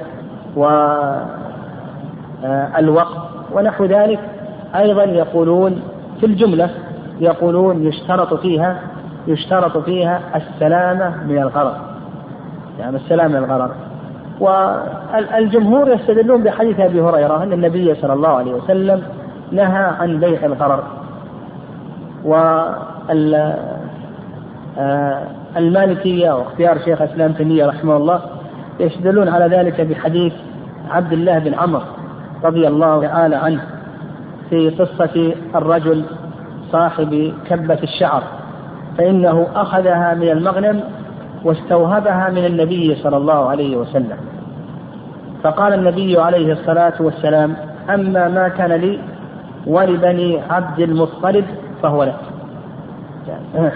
والوقف 2.77 3.18
ونحو 3.53 3.85
ذلك. 3.85 4.20
أيضا 4.74 5.05
يقولون 5.05 5.83
في 6.20 6.27
الجملة 6.27 6.70
يقولون 7.20 7.87
يشترط 7.87 8.35
فيها 8.35 8.81
يشترط 9.27 9.79
فيها 9.79 10.20
السلامة 10.37 11.24
من 11.24 11.38
الغرض 11.38 11.94
يعني 12.79 12.97
السلامة 12.97 13.41
من 13.41 13.45
الغرض 13.45 13.71
والجمهور 14.41 15.89
يستدلون 15.89 16.43
بحديث 16.43 16.81
أبي 16.81 17.01
هريرة 17.01 17.43
أن 17.43 17.53
النبي 17.53 17.95
صلى 17.95 18.13
الله 18.13 18.29
عليه 18.29 18.55
وسلم 18.55 19.03
نهى 19.53 19.85
عن 20.01 20.21
بيع 20.21 20.45
الغرر 20.45 20.85
وال 22.25 23.55
آه، 24.79 25.23
واختيار 26.35 26.79
شيخ 26.79 27.03
الإسلام 27.03 27.33
تيمية 27.33 27.67
رحمه 27.67 27.97
الله 27.97 28.21
يستدلون 28.81 29.29
على 29.29 29.57
ذلك 29.57 29.81
بحديث 29.81 30.33
عبد 30.91 31.13
الله 31.13 31.39
بن 31.39 31.55
عمر 31.55 31.83
رضي 32.45 32.69
الله 32.69 33.07
تعالى 33.07 33.37
عنه 33.37 33.61
في 34.51 34.71
قصة 34.71 35.35
الرجل 35.55 36.05
صاحب 36.73 37.33
كبة 37.47 37.79
الشعر 37.83 38.23
فإنه 38.99 39.47
أخذها 39.55 40.15
من 40.15 40.29
المغنم 40.29 40.81
واستوهبها 41.45 42.31
من 42.31 42.45
النبي 42.45 42.95
صلى 42.95 43.17
الله 43.17 43.49
عليه 43.49 43.77
وسلم. 43.77 44.17
فقال 45.43 45.75
النبي 45.75 46.21
عليه 46.21 46.53
الصلاة 46.53 46.93
والسلام 47.01 47.57
أما 47.95 48.29
ما 48.29 48.49
كان 48.49 48.73
لي 48.73 48.99
ولبني 49.67 50.41
عبد 50.51 50.81
المطلب 50.81 51.45
فهو 51.83 52.05
لك. 52.05 52.21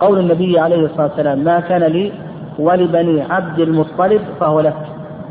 قول 0.00 0.18
النبي 0.18 0.58
عليه 0.58 0.84
الصلاة 0.86 1.06
والسلام 1.06 1.38
ما 1.38 1.60
كان 1.60 1.82
لي 1.82 2.12
ولبني 2.58 3.22
عبد 3.22 3.60
المطلب 3.60 4.20
فهو 4.40 4.60
لك. 4.60 4.76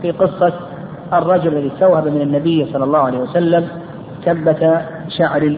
في 0.02 0.12
قصة 0.12 0.54
الرجل 1.14 1.58
الذي 1.58 1.68
استوهب 1.68 2.08
من 2.08 2.22
النبي 2.22 2.66
صلى 2.74 2.84
الله 2.84 3.00
عليه 3.00 3.20
وسلم 3.20 3.68
كبة 4.26 4.82
شعر. 5.08 5.56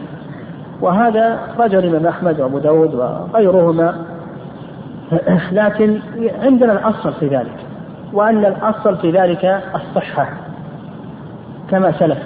وهذا 0.80 1.38
رجل 1.58 1.78
الإمام 1.78 2.06
أحمد 2.06 2.40
وأبو 2.40 2.58
داود 2.58 2.94
وغيرهما 2.94 4.11
لكن 5.52 6.00
عندنا 6.42 6.72
الأصل 6.72 7.12
في 7.12 7.28
ذلك 7.28 7.56
وأن 8.12 8.44
الأصل 8.44 8.96
في 8.96 9.10
ذلك 9.10 9.62
الصحة 9.74 10.28
كما 11.70 11.92
سلف. 11.92 12.18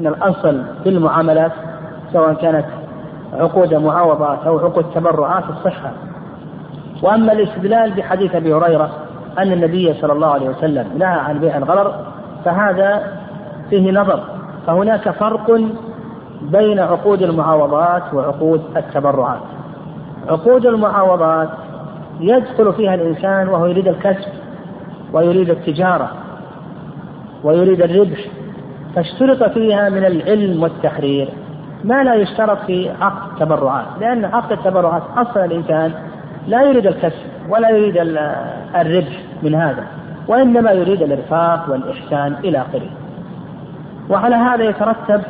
أن 0.00 0.06
الأصل 0.06 0.62
في 0.82 0.88
المعاملات 0.88 1.52
سواء 2.12 2.34
كانت 2.34 2.64
عقود 3.32 3.74
معاوضات 3.74 4.38
أو 4.46 4.58
عقود 4.58 4.84
تبرعات 4.94 5.44
الصحة. 5.50 5.92
وأما 7.02 7.32
الاستدلال 7.32 7.90
بحديث 7.94 8.34
أبي 8.34 8.54
هريرة 8.54 8.90
أن 9.38 9.52
النبي 9.52 9.94
صلى 9.94 10.12
الله 10.12 10.28
عليه 10.28 10.48
وسلم 10.48 10.86
نهى 10.98 11.18
عن 11.18 11.38
بيع 11.38 11.56
الغرر 11.56 11.94
فهذا 12.44 13.02
فيه 13.70 13.92
نظر. 13.92 14.20
فهناك 14.66 15.10
فرق 15.10 15.60
بين 16.42 16.78
عقود 16.78 17.22
المعاوضات 17.22 18.14
وعقود 18.14 18.62
التبرعات. 18.76 19.40
عقود 20.28 20.66
المعاوضات 20.66 21.48
يدخل 22.22 22.72
فيها 22.72 22.94
الإنسان 22.94 23.48
وهو 23.48 23.66
يريد 23.66 23.88
الكسب 23.88 24.32
ويريد 25.12 25.50
التجارة 25.50 26.10
ويريد 27.44 27.82
الربح 27.82 28.18
فاشترط 28.94 29.42
فيها 29.52 29.88
من 29.88 30.04
العلم 30.04 30.62
والتحرير. 30.62 31.28
ما 31.84 32.04
لا 32.04 32.14
يشترط 32.14 32.58
في 32.66 32.90
عقد 33.00 33.32
التبرعات 33.32 33.86
لأن 34.00 34.24
عقد 34.24 34.52
التبرعات 34.52 35.02
أصلا 35.16 35.44
الإنسان 35.44 35.92
لا 36.48 36.62
يريد 36.62 36.86
الكسب 36.86 37.22
ولا 37.48 37.70
يريد 37.70 37.96
الربح 38.76 39.20
من 39.42 39.54
هذا 39.54 39.84
وإنما 40.28 40.70
يريد 40.72 41.02
الإرفاق 41.02 41.70
والإحسان 41.70 42.34
إلى 42.44 42.58
آخره. 42.58 42.90
وعلى 44.10 44.34
هذا 44.34 44.64
يترتب 44.64 45.20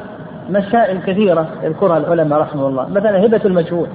مسائل 0.50 0.98
كثيرة 0.98 1.46
يذكرها 1.62 1.98
العلماء 1.98 2.40
رحمه 2.40 2.68
الله. 2.68 2.88
مثلا 2.88 3.26
هبة 3.26 3.40
المجهول 3.44 3.88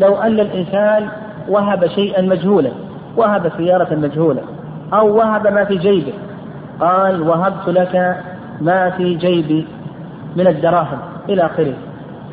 لو 0.00 0.14
أن 0.14 0.40
الإنسان 0.40 1.08
وهب 1.48 1.86
شيئا 1.86 2.22
مجهولا 2.22 2.70
وهب 3.16 3.52
سيارة 3.56 3.94
مجهولة 3.94 4.42
أو 4.92 5.16
وهب 5.16 5.46
ما 5.46 5.64
في 5.64 5.76
جيبه. 5.78 6.12
قال 6.80 7.22
وهبت 7.22 7.68
لك 7.68 8.16
ما 8.60 8.90
في 8.90 9.14
جيبي 9.14 9.66
من 10.36 10.46
الدراهم 10.46 10.98
إلى 11.28 11.46
آخره. 11.46 11.74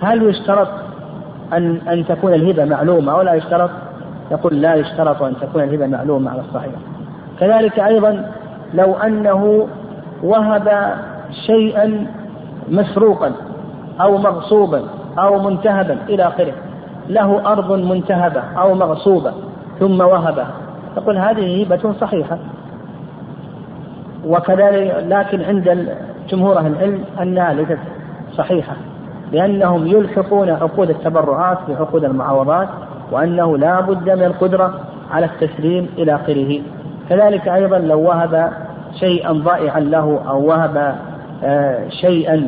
هل 0.01 0.29
يشترط 0.29 0.67
أن 1.53 1.77
أن 1.87 2.05
تكون 2.05 2.33
الهبة 2.33 2.65
معلومة 2.65 3.11
أو 3.11 3.21
لا 3.21 3.33
يشترط؟ 3.33 3.69
يقول 4.31 4.61
لا 4.61 4.75
يشترط 4.75 5.23
أن 5.23 5.33
تكون 5.41 5.63
الهبة 5.63 5.87
معلومة 5.87 6.31
على 6.31 6.41
الصحيح. 6.41 6.73
كذلك 7.39 7.79
أيضا 7.79 8.31
لو 8.73 8.93
أنه 8.93 9.67
وهب 10.23 10.93
شيئا 11.47 12.07
مسروقا 12.69 13.31
أو 14.01 14.17
مغصوبا 14.17 14.83
أو 15.19 15.39
منتهبا 15.49 15.97
إلى 16.09 16.23
آخره. 16.23 16.53
له 17.09 17.51
أرض 17.51 17.71
منتهبة 17.71 18.41
أو 18.57 18.73
مغصوبة 18.73 19.33
ثم 19.79 20.01
وهبها 20.01 20.51
يقول 20.97 21.17
هذه 21.17 21.63
هبة 21.63 21.93
صحيحة. 22.01 22.37
وكذلك 24.25 25.05
لكن 25.07 25.41
عند 25.41 25.89
جمهور 26.29 26.57
أهل 26.57 26.71
العلم 26.71 27.03
أنها 27.21 27.53
ليست 27.53 27.79
صحيحة. 28.37 28.73
لأنهم 29.31 29.87
يلحقون 29.87 30.49
عقود 30.49 30.89
التبرعات 30.89 31.57
بعقود 31.67 32.03
المعاوضات 32.03 32.69
وأنه 33.11 33.57
لا 33.57 33.81
بد 33.81 34.09
من 34.09 34.23
القدرة 34.23 34.79
على 35.11 35.25
التسليم 35.25 35.89
إلى 35.97 36.15
آخره. 36.15 36.61
كذلك 37.09 37.47
أيضا 37.47 37.77
لو 37.77 38.01
وهب 38.01 38.51
شيئا 38.99 39.31
ضائعا 39.31 39.79
له 39.79 40.19
أو 40.27 40.45
وهب 40.45 40.95
آه، 41.43 41.89
شيئا 41.89 42.47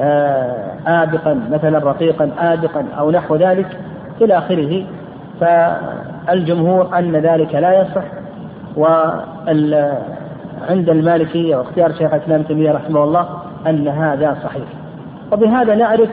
آه، 0.00 0.70
آبقا 0.86 1.40
مثلا 1.50 1.78
رقيقا 1.78 2.30
آبقا 2.38 2.86
أو 2.98 3.10
نحو 3.10 3.36
ذلك 3.36 3.66
إلى 4.22 4.38
آخره 4.38 4.84
فالجمهور 5.40 6.98
أن 6.98 7.16
ذلك 7.16 7.54
لا 7.54 7.80
يصح 7.80 8.04
وعند 8.76 9.98
المالكية 10.88 11.56
واختيار 11.56 11.92
شيخ 11.92 12.14
الإسلام 12.14 12.42
تيمية 12.42 12.72
رحمه 12.72 13.04
الله 13.04 13.28
أن 13.66 13.88
هذا 13.88 14.36
صحيح. 14.44 14.64
وبهذا 15.32 15.74
نعرف 15.74 16.08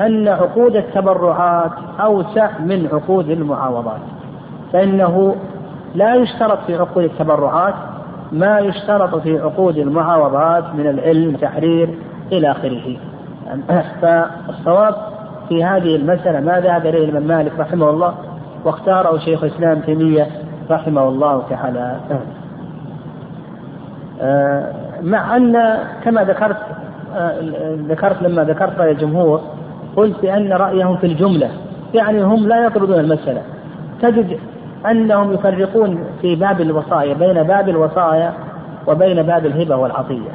أن 0.00 0.28
عقود 0.28 0.76
التبرعات 0.76 1.70
أوسع 2.00 2.50
من 2.58 2.88
عقود 2.92 3.30
المعاوضات 3.30 4.00
فإنه 4.72 5.36
لا 5.94 6.14
يشترط 6.14 6.58
في 6.66 6.76
عقود 6.76 7.04
التبرعات 7.04 7.74
ما 8.32 8.58
يشترط 8.58 9.14
في 9.14 9.38
عقود 9.38 9.78
المعاوضات 9.78 10.64
من 10.74 10.86
العلم 10.86 11.36
تحرير 11.36 11.94
إلى 12.32 12.50
آخره. 12.50 12.96
فالصواب 14.02 14.94
في 15.52 15.64
هذه 15.64 15.96
المسألة 15.96 16.40
ما 16.40 16.60
ذهب 16.60 16.86
إليه 16.86 17.04
الإمام 17.04 17.22
مالك 17.26 17.52
رحمه 17.58 17.90
الله 17.90 18.14
واختاره 18.64 19.18
شيخ 19.18 19.44
الإسلام 19.44 19.80
تيمية 19.80 20.26
رحمه 20.70 21.08
الله 21.08 21.42
تعالى. 21.50 21.96
آه، 24.20 24.72
مع 25.02 25.36
أن 25.36 25.78
كما 26.04 26.24
ذكرت 26.24 26.56
آه، 27.16 27.34
ذكرت 27.88 28.22
لما 28.22 28.44
ذكرت 28.44 28.78
رأي 28.78 28.90
الجمهور 28.90 29.40
قلت 29.96 30.22
بأن 30.22 30.52
رأيهم 30.52 30.96
في 30.96 31.06
الجملة 31.06 31.50
يعني 31.94 32.22
هم 32.22 32.48
لا 32.48 32.66
يطردون 32.66 33.00
المسألة. 33.00 33.42
تجد 34.02 34.38
أنهم 34.90 35.32
يفرقون 35.32 36.04
في 36.20 36.34
باب 36.34 36.60
الوصايا 36.60 37.14
بين 37.14 37.42
باب 37.42 37.68
الوصايا 37.68 38.32
وبين 38.86 39.22
باب 39.22 39.46
الهبة 39.46 39.76
والعطية. 39.76 40.30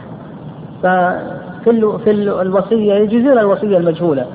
ففي 0.84 1.98
في 2.04 2.12
الوصية 2.12 2.94
يجيزون 2.94 3.38
الوصية 3.38 3.78
المجهولة. 3.78 4.26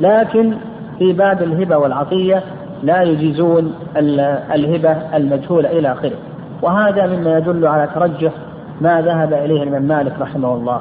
لكن 0.00 0.54
في 0.98 1.12
باب 1.12 1.42
الهبة 1.42 1.76
والعطية 1.76 2.42
لا 2.82 3.02
يجيزون 3.02 3.74
الهبة 4.54 5.16
المجهولة 5.16 5.78
إلى 5.78 5.92
آخره. 5.92 6.16
وهذا 6.62 7.06
مما 7.06 7.38
يدل 7.38 7.66
على 7.66 7.88
ترجح 7.94 8.32
ما 8.80 9.02
ذهب 9.02 9.32
إليه 9.32 9.62
الإمام 9.62 9.82
مالك 9.82 10.12
رحمه 10.20 10.54
الله 10.54 10.80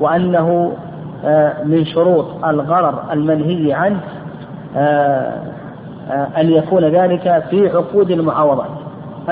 وأنه 0.00 0.72
آه، 1.24 1.52
من 1.64 1.84
شروط 1.84 2.44
الغرر 2.44 3.02
المنهي 3.12 3.72
عنه 3.72 4.00
آه، 4.76 5.42
آه، 6.10 6.28
أن 6.40 6.52
يكون 6.52 6.84
ذلك 6.84 7.44
في 7.50 7.68
عقود 7.68 8.10
المعاوضات. 8.10 8.70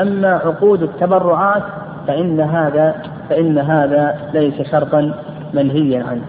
أما 0.02 0.28
عقود 0.28 0.82
التبرعات 0.82 1.62
فإن 2.06 2.40
هذا 2.40 2.94
فإن 3.28 3.58
هذا 3.58 4.16
ليس 4.34 4.62
شرطا 4.62 5.14
منهيا 5.54 6.04
عنه. 6.04 6.22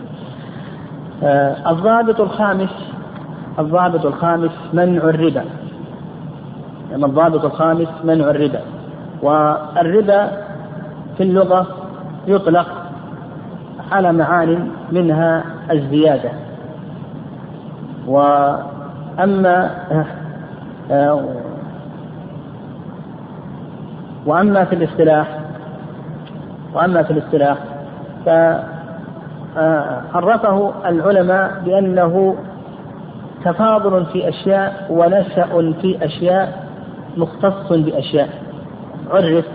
الضابط 1.68 2.22
الخامس 2.22 2.97
الضابط 3.60 4.06
الخامس 4.06 4.52
منع 4.74 5.04
الربا. 5.04 5.44
يعني 6.92 7.06
الضابط 7.06 7.46
الخامس 7.46 7.88
منع 8.04 8.30
الربا. 8.30 8.62
والربا 9.22 10.32
في 11.18 11.24
اللغة 11.24 11.68
يطلق 12.28 12.68
على 13.92 14.14
معان 14.14 14.70
منها 14.92 15.44
الزيادة. 15.72 16.32
وأما 18.08 19.70
وأما 24.26 24.66
في 24.66 24.76
الاصطلاح 24.76 25.40
وأما 26.74 27.04
في 27.04 27.12
الاصطلاح 27.12 27.58
فعرفه 30.06 30.72
العلماء 30.86 31.62
بأنه 31.66 32.36
تفاضل 33.52 34.06
في 34.06 34.30
أشياء 34.30 34.88
ونشأ 34.90 35.74
في 35.82 36.06
أشياء 36.06 36.68
مختص 37.18 37.74
بأشياء. 37.74 38.30
عرف 39.12 39.46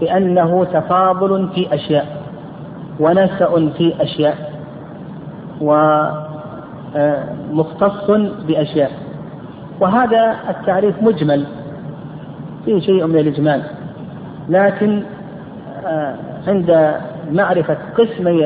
بأنه 0.00 0.64
تفاضل 0.64 1.48
في 1.54 1.74
أشياء 1.74 2.06
ونسأ 3.00 3.70
في 3.78 4.02
أشياء 4.02 4.52
ومختص 7.50 8.10
بأشياء. 8.48 8.90
وهذا 9.80 10.36
التعريف 10.50 11.02
مجمل 11.02 11.46
فيه 12.64 12.80
شيء 12.80 13.06
من 13.06 13.18
الإجمال. 13.18 13.62
لكن 14.48 15.02
آه، 15.86 16.14
عند 16.46 16.94
معرفة 17.32 17.76
قسمي 17.98 18.44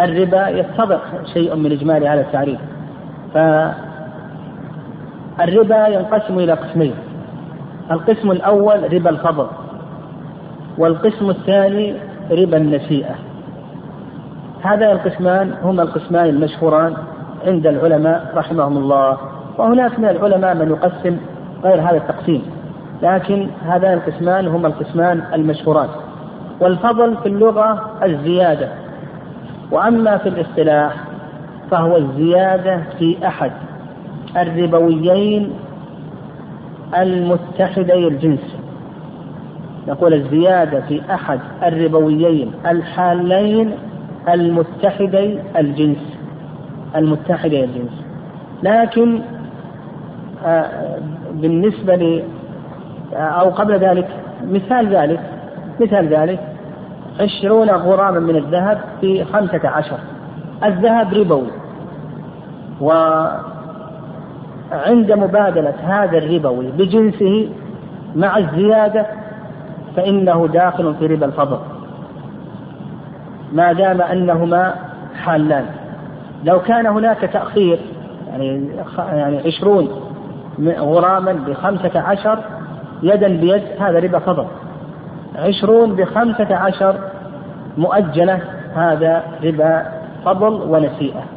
الربا 0.00 0.48
يتضح 0.48 1.00
شيء 1.34 1.56
من 1.56 1.72
إجمال 1.72 2.08
هذا 2.08 2.20
التعريف. 2.20 2.60
فالربا 3.34 3.76
ينقسم 5.88 6.38
إلى 6.38 6.52
قسمين. 6.52 6.94
القسم 7.90 8.30
الأول 8.30 8.94
ربا 8.94 9.10
الفضل 9.10 9.46
والقسم 10.78 11.30
الثاني 11.30 11.94
ربا 12.30 12.56
النسيئة 12.56 13.14
هذان 14.62 14.90
القسمان 14.90 15.54
هما 15.62 15.82
القسمان 15.82 16.28
المشهوران 16.28 16.94
عند 17.46 17.66
العلماء 17.66 18.32
رحمهم 18.34 18.76
الله 18.76 19.18
وهناك 19.58 19.98
من 19.98 20.08
العلماء 20.08 20.54
من 20.54 20.68
يقسم 20.68 21.16
غير 21.64 21.80
هذا 21.80 21.96
التقسيم. 21.96 22.42
لكن 23.02 23.48
هذان 23.66 23.92
القسمان 23.92 24.48
هما 24.48 24.68
القسمان 24.68 25.22
المشهوران. 25.34 25.88
والفضل 26.60 27.16
في 27.16 27.28
اللغة 27.28 27.90
الزيادة. 28.04 28.68
وأما 29.70 30.16
في 30.16 30.28
الاصطلاح 30.28 30.92
فهو 31.74 31.96
الزيادة 31.96 32.82
في 32.98 33.26
أحد 33.26 33.52
الربويين 34.36 35.52
المتحدي 36.98 38.08
الجنس. 38.08 38.56
نقول 39.88 40.14
الزيادة 40.14 40.80
في 40.80 41.02
أحد 41.14 41.40
الربويين 41.62 42.52
الحالين 42.66 43.74
المتحدي 44.28 45.38
الجنس 45.58 46.18
المتحدي 46.96 47.64
الجنس. 47.64 48.04
لكن 48.62 49.20
آه، 50.46 50.98
بالنسبة 51.32 51.96
ل 51.96 52.22
آه، 53.14 53.16
أو 53.16 53.50
قبل 53.50 53.74
ذلك 53.74 54.08
مثال 54.50 54.96
ذلك 54.96 55.20
مثال 55.80 56.08
ذلك 56.08 56.40
عشرون 57.20 57.70
غراما 57.70 58.20
من 58.20 58.36
الذهب 58.36 58.78
في 59.00 59.24
خمسة 59.24 59.68
عشر. 59.68 59.98
الذهب 60.64 61.14
ربوي. 61.14 61.63
وعند 62.80 63.42
مبادلة 65.12 65.74
هذا 65.82 66.18
الربوي 66.18 66.70
بجنسه 66.70 67.48
مع 68.16 68.38
الزيادة 68.38 69.06
فإنه 69.96 70.46
داخل 70.46 70.94
في 70.94 71.06
ربا 71.06 71.26
الفضل. 71.26 71.58
ما 73.52 73.72
دام 73.72 74.00
أنهما 74.02 74.74
حالان. 75.24 75.66
لو 76.44 76.60
كان 76.60 76.86
هناك 76.86 77.20
تأخير 77.20 77.78
يعني 78.30 78.68
يعني 78.98 79.38
عشرون 79.46 79.88
غراما 80.78 81.32
بخمسة 81.32 82.00
عشر 82.00 82.38
يدا 83.02 83.28
بيد 83.28 83.62
هذا 83.78 83.98
ربا 83.98 84.18
فضل. 84.18 84.46
عشرون 85.36 85.96
بخمسة 85.96 86.56
عشر 86.56 86.96
مؤجلة 87.78 88.40
هذا 88.74 89.22
ربا 89.44 89.86
فضل 90.24 90.52
ونسيئة. 90.52 91.33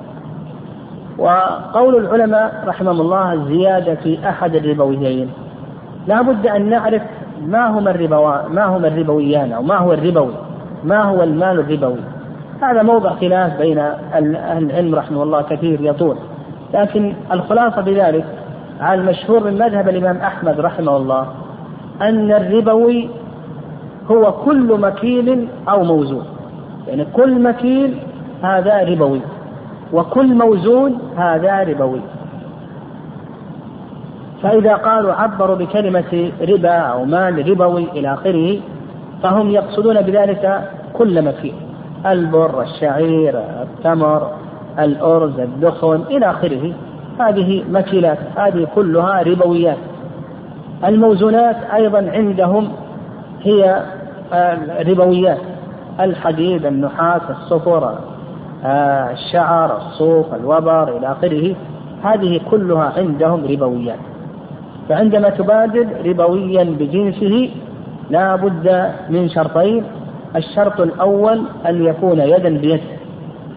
وقول 1.17 1.95
العلماء 1.95 2.63
رحمهم 2.67 3.01
الله 3.01 3.33
الزيادة 3.33 3.95
في 3.95 4.29
أحد 4.29 4.55
الربويين. 4.55 5.29
لا 6.07 6.21
بد 6.21 6.47
أن 6.47 6.69
نعرف 6.69 7.01
ما 7.41 7.67
هما 7.67 7.91
ما 8.49 8.65
هما 8.65 8.87
الربويان 8.87 9.51
أو 9.51 9.61
ما 9.61 9.77
هو 9.77 9.93
الربوي 9.93 10.33
ما 10.83 11.03
هو 11.03 11.23
المال 11.23 11.59
الربوي. 11.59 11.99
هذا 12.61 12.83
موضع 12.83 13.09
خلاف 13.09 13.57
بين 13.57 13.77
أهل 13.77 14.35
العلم 14.65 14.95
رحمه 14.95 15.23
الله 15.23 15.41
كثير 15.41 15.81
يطول. 15.81 16.15
لكن 16.73 17.13
الخلاصة 17.31 17.81
بذلك 17.81 18.25
على 18.81 19.01
المشهور 19.01 19.43
من 19.43 19.53
مذهب 19.53 19.89
الإمام 19.89 20.17
أحمد 20.17 20.59
رحمه 20.59 20.97
الله 20.97 21.27
أن 22.01 22.31
الربوي 22.31 23.09
هو 24.11 24.31
كل 24.31 24.79
مكيل 24.81 25.47
أو 25.69 25.83
موزون. 25.83 26.25
يعني 26.87 27.05
كل 27.13 27.41
مكيل 27.41 27.97
هذا 28.43 28.83
ربوي. 28.83 29.21
وكل 29.93 30.35
موزون 30.35 30.99
هذا 31.17 31.63
ربوي. 31.63 32.01
فإذا 34.43 34.73
قالوا 34.73 35.13
عبروا 35.13 35.55
بكلمة 35.55 36.31
ربا 36.41 36.77
أو 36.77 37.05
مال 37.05 37.49
ربوي 37.49 37.87
إلى 37.91 38.13
آخره 38.13 38.59
فهم 39.23 39.49
يقصدون 39.51 40.01
بذلك 40.01 40.71
كل 40.93 41.21
مكين 41.21 41.53
البر 42.05 42.61
الشعير 42.61 43.39
التمر 43.61 44.31
الأرز 44.79 45.39
الدخن 45.39 46.01
إلى 46.09 46.29
آخره. 46.29 46.73
هذه 47.19 47.63
مكيلات 47.69 48.17
هذه 48.35 48.67
كلها 48.75 49.21
ربويات. 49.21 49.77
الموزونات 50.85 51.55
أيضا 51.73 52.11
عندهم 52.13 52.71
هي 53.43 53.83
ربويات. 54.87 55.41
الحديد 55.99 56.65
النحاس 56.65 57.21
الصفر 57.29 57.95
الشعر 58.65 59.77
الصوف 59.77 60.33
الوبر 60.33 60.97
إلى 60.97 61.11
آخره 61.11 61.55
هذه 62.03 62.41
كلها 62.51 62.93
عندهم 62.97 63.45
ربويات. 63.45 63.99
فعندما 64.89 65.29
تبادل 65.29 65.87
ربويا 66.05 66.63
بجنسه 66.63 67.49
لا 68.09 68.35
بد 68.35 68.91
من 69.09 69.29
شرطين. 69.29 69.83
الشرط 70.35 70.81
الأول 70.81 71.43
أن 71.67 71.85
يكون 71.85 72.19
يدا 72.19 72.57
بيد 72.57 72.81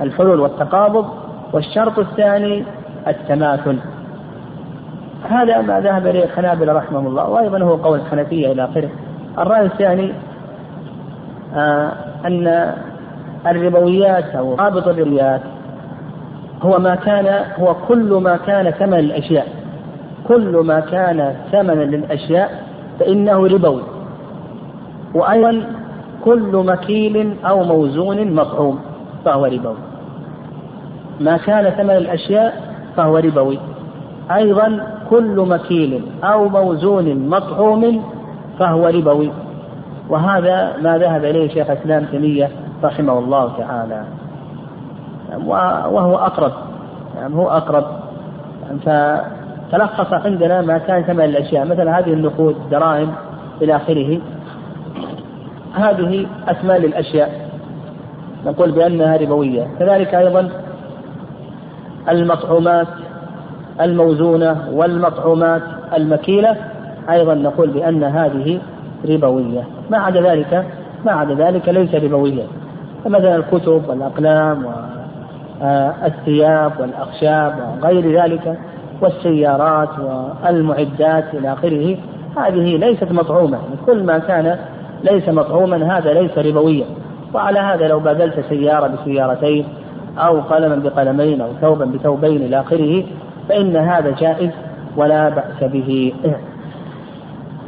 الحلول 0.01 0.41
والتقابض. 0.41 1.07
والشرط 1.53 1.99
الثاني 1.99 2.65
التماثل. 3.09 3.79
هذا 5.31 5.61
ما 5.61 5.81
ذهب 5.81 6.07
إليه 6.07 6.25
الحنابلة 6.25 6.73
رحمه 6.73 6.99
الله 6.99 7.29
وأيضا 7.29 7.59
هو 7.63 7.75
قول 7.75 7.99
الحنفية 7.99 8.53
إلى 8.53 8.65
آخره. 8.65 8.91
الرأي 9.39 9.67
الثاني 9.67 10.13
آه 11.57 11.93
أن 12.27 12.75
الربويات 13.47 14.25
أو 14.25 14.55
رابط 14.55 14.89
الربويات 14.89 15.41
هو 16.63 16.79
ما 16.79 16.95
كان 16.95 17.45
هو 17.59 17.75
كل 17.89 18.15
ما 18.15 18.37
كان 18.37 18.71
ثمن 18.71 18.99
الأشياء 18.99 19.61
كل 20.31 20.57
ما 20.65 20.81
كان 20.81 21.35
ثمنا 21.53 21.83
للأشياء 21.85 22.65
فإنه 23.01 23.47
ربوي. 23.47 23.83
وأيضا 25.15 25.63
كل 26.25 26.65
مكيل 26.67 27.35
أو 27.45 27.65
موزون 27.65 28.33
مطعوم 28.35 28.81
فهو 29.25 29.45
ربوي. 29.45 29.77
ما 31.21 31.37
كان 31.37 31.71
ثمن 31.71 31.91
الأشياء 31.97 32.75
فهو 32.97 33.17
ربوي. 33.17 33.59
أيضا 34.31 34.87
كل 35.11 35.47
مكيل 35.49 36.03
أو 36.25 36.49
موزون 36.49 37.29
مطعوم 37.29 38.05
فهو 38.59 38.87
ربوي. 38.87 39.31
وهذا 40.09 40.77
ما 40.83 40.99
ذهب 40.99 41.25
إليه 41.25 41.49
شيخ 41.49 41.71
الإسلام 41.71 42.05
تيمية 42.05 42.51
رحمه 42.85 43.19
الله 43.19 43.53
تعالى. 43.59 44.05
وهو 45.91 46.17
أقرب. 46.17 46.53
يعني 47.17 47.35
هو 47.35 47.49
أقرب. 47.49 47.85
فتلخص 48.85 50.13
عندنا 50.13 50.63
ما 50.63 50.79
كان 50.79 51.03
ثمن 51.03 51.25
الأشياء 51.25 51.67
مثل 51.67 51.89
هذه 51.89 52.13
النقود 52.13 52.57
دراهم 52.71 53.13
إلى 53.63 53.77
آخره. 53.77 54.21
هذه 55.75 56.27
أثمان 56.49 56.81
للأشياء 56.83 57.51
نقول 58.47 58.71
بأنها 58.71 59.17
ربوية. 59.17 59.67
كذلك 59.79 60.15
أيضا 60.15 60.49
المطعومات 62.09 62.87
الموزونة 63.81 64.69
والمطعومات 64.73 65.63
المكيلة 65.97 66.57
أيضا 67.11 67.35
نقول 67.35 67.71
بأن 67.71 68.05
هذه 68.05 68.61
ربوية. 69.09 69.65
ما 69.91 69.99
عدا 69.99 70.21
ذلك 70.21 70.67
ما 71.05 71.13
عدا 71.13 71.35
ذلك 71.35 71.69
ليس 71.69 71.95
ربويا 71.95 72.47
فمثلا 73.05 73.37
الكتب 73.37 73.89
والأقلام 73.89 74.67
والثياب 75.63 76.73
والأخشاب 76.81 77.55
وغير 77.83 78.23
ذلك 78.23 78.59
والسيارات 79.01 79.89
والمعدات 80.45 81.35
إلى 81.35 81.53
آخره 81.53 81.97
هذه 82.37 82.77
ليست 82.77 83.13
مطعومة. 83.13 83.59
كل 83.87 84.03
ما 84.05 84.19
كان 84.19 84.59
ليس 85.05 85.29
مطعوما 85.29 85.99
هذا 85.99 86.13
ليس 86.13 86.39
ربويا. 86.39 86.87
وعلى 87.35 87.59
هذا 87.59 87.89
لو 87.89 88.01
بدلت 88.01 88.45
سيارة 88.49 88.87
بسيارتين 88.87 89.65
أو 90.19 90.41
قلما 90.41 90.77
بقلمين 90.77 91.41
أو 91.41 91.49
ثوبا 91.61 91.85
بثوبين 91.85 92.37
إلى 92.37 92.61
آخره 92.61 93.05
فإن 93.49 93.77
هذا 93.77 94.11
جائز 94.11 94.51
ولا 94.97 95.29
بأس 95.29 95.71
به. 95.71 96.13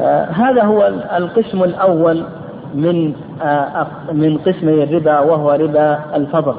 آه، 0.01 0.25
هذا 0.25 0.65
هو 0.65 0.93
القسم 1.17 1.65
الأول 1.65 2.25
من 2.75 3.15
آه، 3.43 3.87
من 4.13 4.39
قسمي 4.39 4.83
الربا 4.83 5.21
وهو 5.21 5.51
ربا 5.51 6.17
الفضل. 6.17 6.55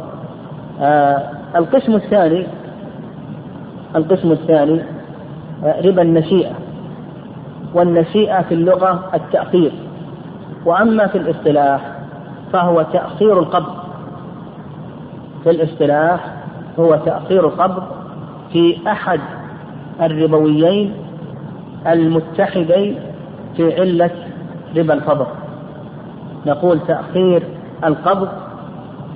آه، 0.82 1.30
القسم 1.55 1.95
الثاني 1.95 2.47
القسم 3.95 4.32
الثاني 4.32 4.82
ربا 5.64 6.01
النسيئة 6.01 6.51
والنسيئة 7.74 8.41
في 8.41 8.53
اللغة 8.53 9.09
التأخير. 9.14 9.72
وأما 10.66 11.07
في 11.07 11.18
الاصطلاح 11.18 11.82
فهو 12.53 12.82
تأخير 12.82 13.39
القبض. 13.39 13.74
في 15.43 15.49
الاصطلاح 15.49 16.34
هو 16.80 16.95
تأخير 17.05 17.47
القبض 17.47 17.84
في 18.53 18.78
أحد 18.88 19.20
الربويين 20.01 20.93
المتحدين 21.88 22.99
في 23.57 23.82
علة 23.82 24.11
ربا 24.78 24.93
الفضل. 24.93 25.26
نقول 26.46 26.80
تأخير 26.88 27.44
القبض 27.84 28.30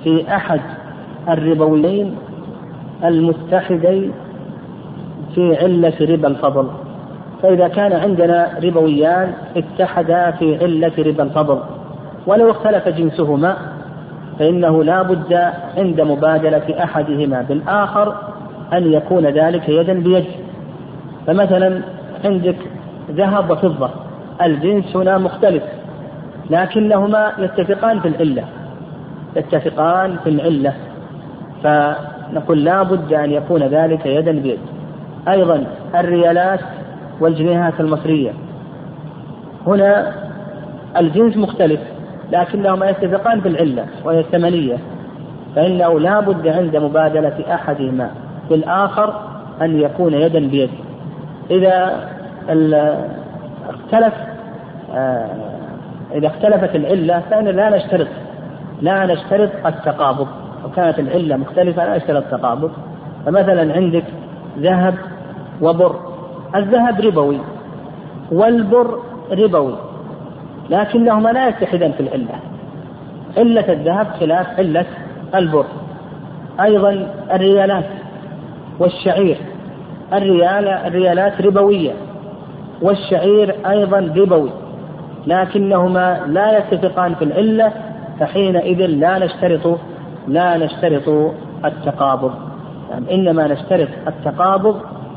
في 0.04 0.34
أحد 0.36 0.60
الربويين 1.28 2.16
المتحدين 3.04 4.12
في 5.34 5.56
علة 5.56 5.92
ربا 6.00 6.28
الفضل 6.28 6.68
فإذا 7.42 7.68
كان 7.68 7.92
عندنا 7.92 8.50
ربويان 8.64 9.32
اتحدا 9.56 10.30
في 10.30 10.64
علة 10.64 10.92
ربا 10.98 11.22
الفضل 11.22 11.58
ولو 12.26 12.50
اختلف 12.50 12.88
جنسهما 12.88 13.56
فإنه 14.38 14.84
لا 14.84 15.02
بد 15.02 15.32
عند 15.76 16.00
مبادلة 16.00 16.84
أحدهما 16.84 17.42
بالآخر 17.48 18.14
أن 18.72 18.92
يكون 18.92 19.26
ذلك 19.26 19.68
يدا 19.68 19.92
بيد. 19.92 20.24
فمثلا 21.26 21.80
عندك 22.24 22.56
ذهب 23.10 23.50
وفضة 23.50 23.90
الجنس 24.42 24.96
هنا 24.96 25.18
مختلف. 25.18 25.62
لكنهما 26.50 27.32
يتفقان 27.38 28.00
في 28.00 28.08
العلة. 28.08 28.44
يتفقان 29.36 30.16
في 30.24 30.30
العلة. 30.30 30.74
فنقول 31.62 32.64
لا 32.64 32.82
بد 32.82 33.12
أن 33.12 33.30
يكون 33.30 33.62
ذلك 33.62 34.06
يدا 34.06 34.32
بيد. 34.32 34.58
أيضا 35.28 35.64
الريالات 35.94 36.60
والجنيهات 37.20 37.80
المصرية. 37.80 38.30
هنا 39.66 40.12
الجنس 40.96 41.36
مختلف 41.36 41.80
لكنهما 42.32 42.90
يتفقان 42.90 43.40
في 43.40 43.48
العلة 43.48 43.86
وهي 44.04 44.20
الثمنية. 44.20 44.76
فإنه 45.56 46.00
لا 46.00 46.20
بد 46.20 46.48
عند 46.48 46.76
مبادلة 46.76 47.54
أحدهما 47.54 48.10
بالآخر 48.50 49.14
أن 49.62 49.80
يكون 49.80 50.14
يدا 50.14 50.48
بيد. 50.48 50.70
إذا 51.50 52.08
اختلف 53.68 54.14
آه، 54.94 55.57
إذا 56.14 56.26
اختلفت 56.26 56.76
العلة 56.76 57.22
فإن 57.30 57.44
لا 57.44 57.76
نشترط 57.76 58.06
لا 58.82 59.06
نشترط 59.06 59.50
التقابض. 59.66 60.28
وكانت 60.64 60.98
العلة 60.98 61.36
مختلفة 61.36 61.84
لا 61.84 61.96
نشترط 61.96 62.24
التقابض. 62.24 62.70
فمثلا 63.26 63.74
عندك 63.74 64.04
ذهب 64.58 64.94
وبر. 65.62 65.96
الذهب 66.56 67.00
ربوي 67.00 67.38
والبر 68.32 68.98
ربوي 69.32 69.74
لكنهما 70.70 71.28
لا 71.28 71.48
يتحدان 71.48 71.92
في 71.92 72.00
العلة. 72.00 72.34
علة 73.36 73.72
الذهب 73.72 74.06
خلاف 74.20 74.58
علة 74.58 74.86
البر. 75.34 75.66
أيضا 76.60 77.06
الريالات 77.32 77.84
والشعير. 78.78 79.36
الريال 80.12 80.68
الريالات 80.68 81.40
ربوية 81.40 81.92
والشعير 82.82 83.54
أيضا 83.70 83.98
ربوي. 84.16 84.50
لكنهما 85.28 86.20
لا 86.26 86.58
يتفقان 86.58 87.14
في 87.14 87.24
العلة 87.24 87.72
فحينئذ 88.20 88.86
لا 88.86 89.18
نشترط 89.18 89.78
لا 90.28 90.56
نشترط 90.56 91.32
التقابض. 91.64 92.32
يعني 92.90 93.14
إنما 93.14 93.46
نشترط 93.46 93.88
التقابض 94.06 94.76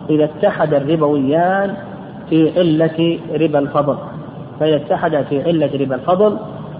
إذا 0.09 0.23
اتحد 0.23 0.73
الربويان 0.73 1.73
في 2.29 2.59
علة 2.59 3.19
ربا 3.41 3.59
الفضل. 3.59 3.97
فإذا 4.59 4.75
اتحد 4.75 5.25
في 5.29 5.43
علة 5.43 5.69
ربا 5.81 5.95
الفضل 5.95 6.37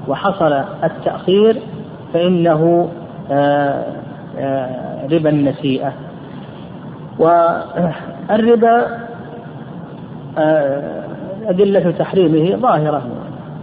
وحصل 0.08 0.64
التأخير 0.84 1.58
فإنه 2.14 2.90
آه، 3.32 3.86
آه، 4.38 5.08
ربا 5.12 5.30
النسيئة. 5.30 5.94
والربا 7.20 8.88
آه، 10.38 11.04
أدلة 11.48 11.92
تحريمه 12.00 12.56
ظاهرة. 12.56 13.21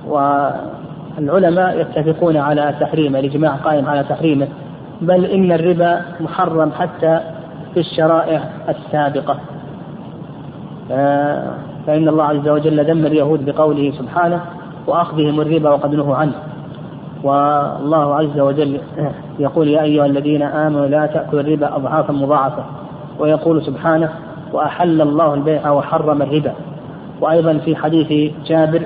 والعلماء 0.09 1.81
يتفقون 1.81 2.37
على 2.37 2.75
تحريمه 2.81 3.19
الإجماع 3.19 3.55
قائم 3.55 3.89
على 3.89 4.05
تحريمه. 4.05 4.49
بل 5.01 5.25
إن 5.25 5.53
الربا 5.53 6.01
محرم 6.21 6.73
حتى 6.73 7.21
في 7.75 7.81
الشرائع 7.81 8.45
السابقة. 8.69 9.37
آه، 10.91 11.51
فإن 11.87 12.09
الله 12.09 12.25
عز 12.25 12.49
وجل 12.49 12.85
ذم 12.85 13.07
اليهود 13.07 13.45
بقوله 13.45 13.93
سبحانه 13.99 14.41
وأخذهم 14.87 15.41
الربا 15.41 15.71
وقد 15.71 15.95
نهوا 15.95 16.17
عنه. 16.17 16.33
والله 17.23 18.15
عز 18.15 18.41
وجل 18.41 18.81
يقول 19.39 19.69
يا 19.69 19.83
أيها 19.83 20.07
الذين 20.07 20.43
آمنوا 20.43 20.87
لا 20.87 21.07
تأكلوا 21.07 21.41
الربا 21.41 21.77
أضعافا 21.77 22.13
مضاعفة. 22.13 22.65
ويقول 23.19 23.63
سبحانه 23.63 24.11
وأحل 24.53 25.01
الله 25.01 25.35
البيع 25.35 25.71
وحرم 25.71 26.23
الربا. 26.23 26.53
وأيضا 27.21 27.59
في 27.59 27.77
حديث 27.77 28.33
جابر 28.47 28.83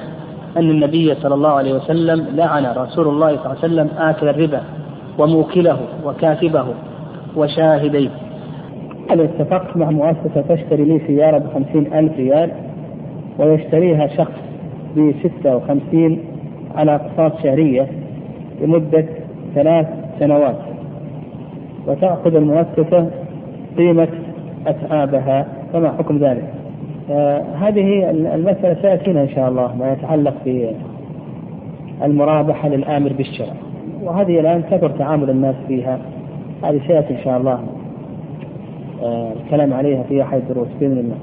أن 0.57 0.71
النبي 0.71 1.15
صلى 1.15 1.35
الله 1.35 1.51
عليه 1.51 1.75
وسلم 1.75 2.27
لعن 2.35 2.67
رسول 2.77 3.09
الله 3.09 3.29
صلى 3.37 3.37
الله 3.37 3.49
عليه 3.49 3.59
وسلم 3.59 3.89
آكل 3.99 4.29
الربا 4.29 4.61
وموكله 5.19 5.81
وكاتبه 6.05 6.65
وشاهديه 7.37 8.09
أنا 9.11 9.25
اتفقت 9.25 9.77
مع 9.77 9.91
مؤسسة 9.91 10.41
تشتري 10.49 10.85
لي 10.85 11.01
سيارة 11.07 11.39
بخمسين 11.39 11.95
ألف 11.95 12.17
ريال 12.17 12.51
ويشتريها 13.39 14.07
شخص 14.07 14.33
بستة 14.97 15.57
وخمسين 15.57 16.19
على 16.75 16.95
أقساط 16.95 17.43
شهرية 17.43 17.89
لمدة 18.61 19.07
ثلاث 19.55 19.87
سنوات 20.21 20.59
وتأخذ 21.87 22.35
المؤسسة 22.35 23.11
قيمة 23.79 24.09
أتعابها 24.67 25.47
فما 25.73 25.93
حكم 25.93 26.19
ذلك؟ 26.19 26.62
آه 27.11 27.43
هذه 27.61 28.11
المسألة 28.11 28.83
سيأتينا 28.83 29.23
إن 29.23 29.29
شاء 29.29 29.49
الله 29.49 29.77
ما 29.77 29.93
يتعلق 29.93 30.35
بالمرابحة 32.01 32.69
للآمر 32.69 33.13
بالشرع. 33.13 33.55
وهذه 34.03 34.41
الآن 34.41 34.63
كثر 34.63 34.91
تعامل 34.91 35.31
الناس 35.31 35.55
فيها. 35.69 35.99
هذه 36.65 36.81
سيأتي 36.87 37.15
إن 37.15 37.25
شاء 37.25 37.37
الله 37.37 37.61
آه 39.03 39.33
الكلام 39.45 39.73
عليها 39.73 40.03
في 40.03 40.23
أحد 40.23 40.39
الدروس 40.39 40.69
بإذن 40.81 40.99
الله. 40.99 41.17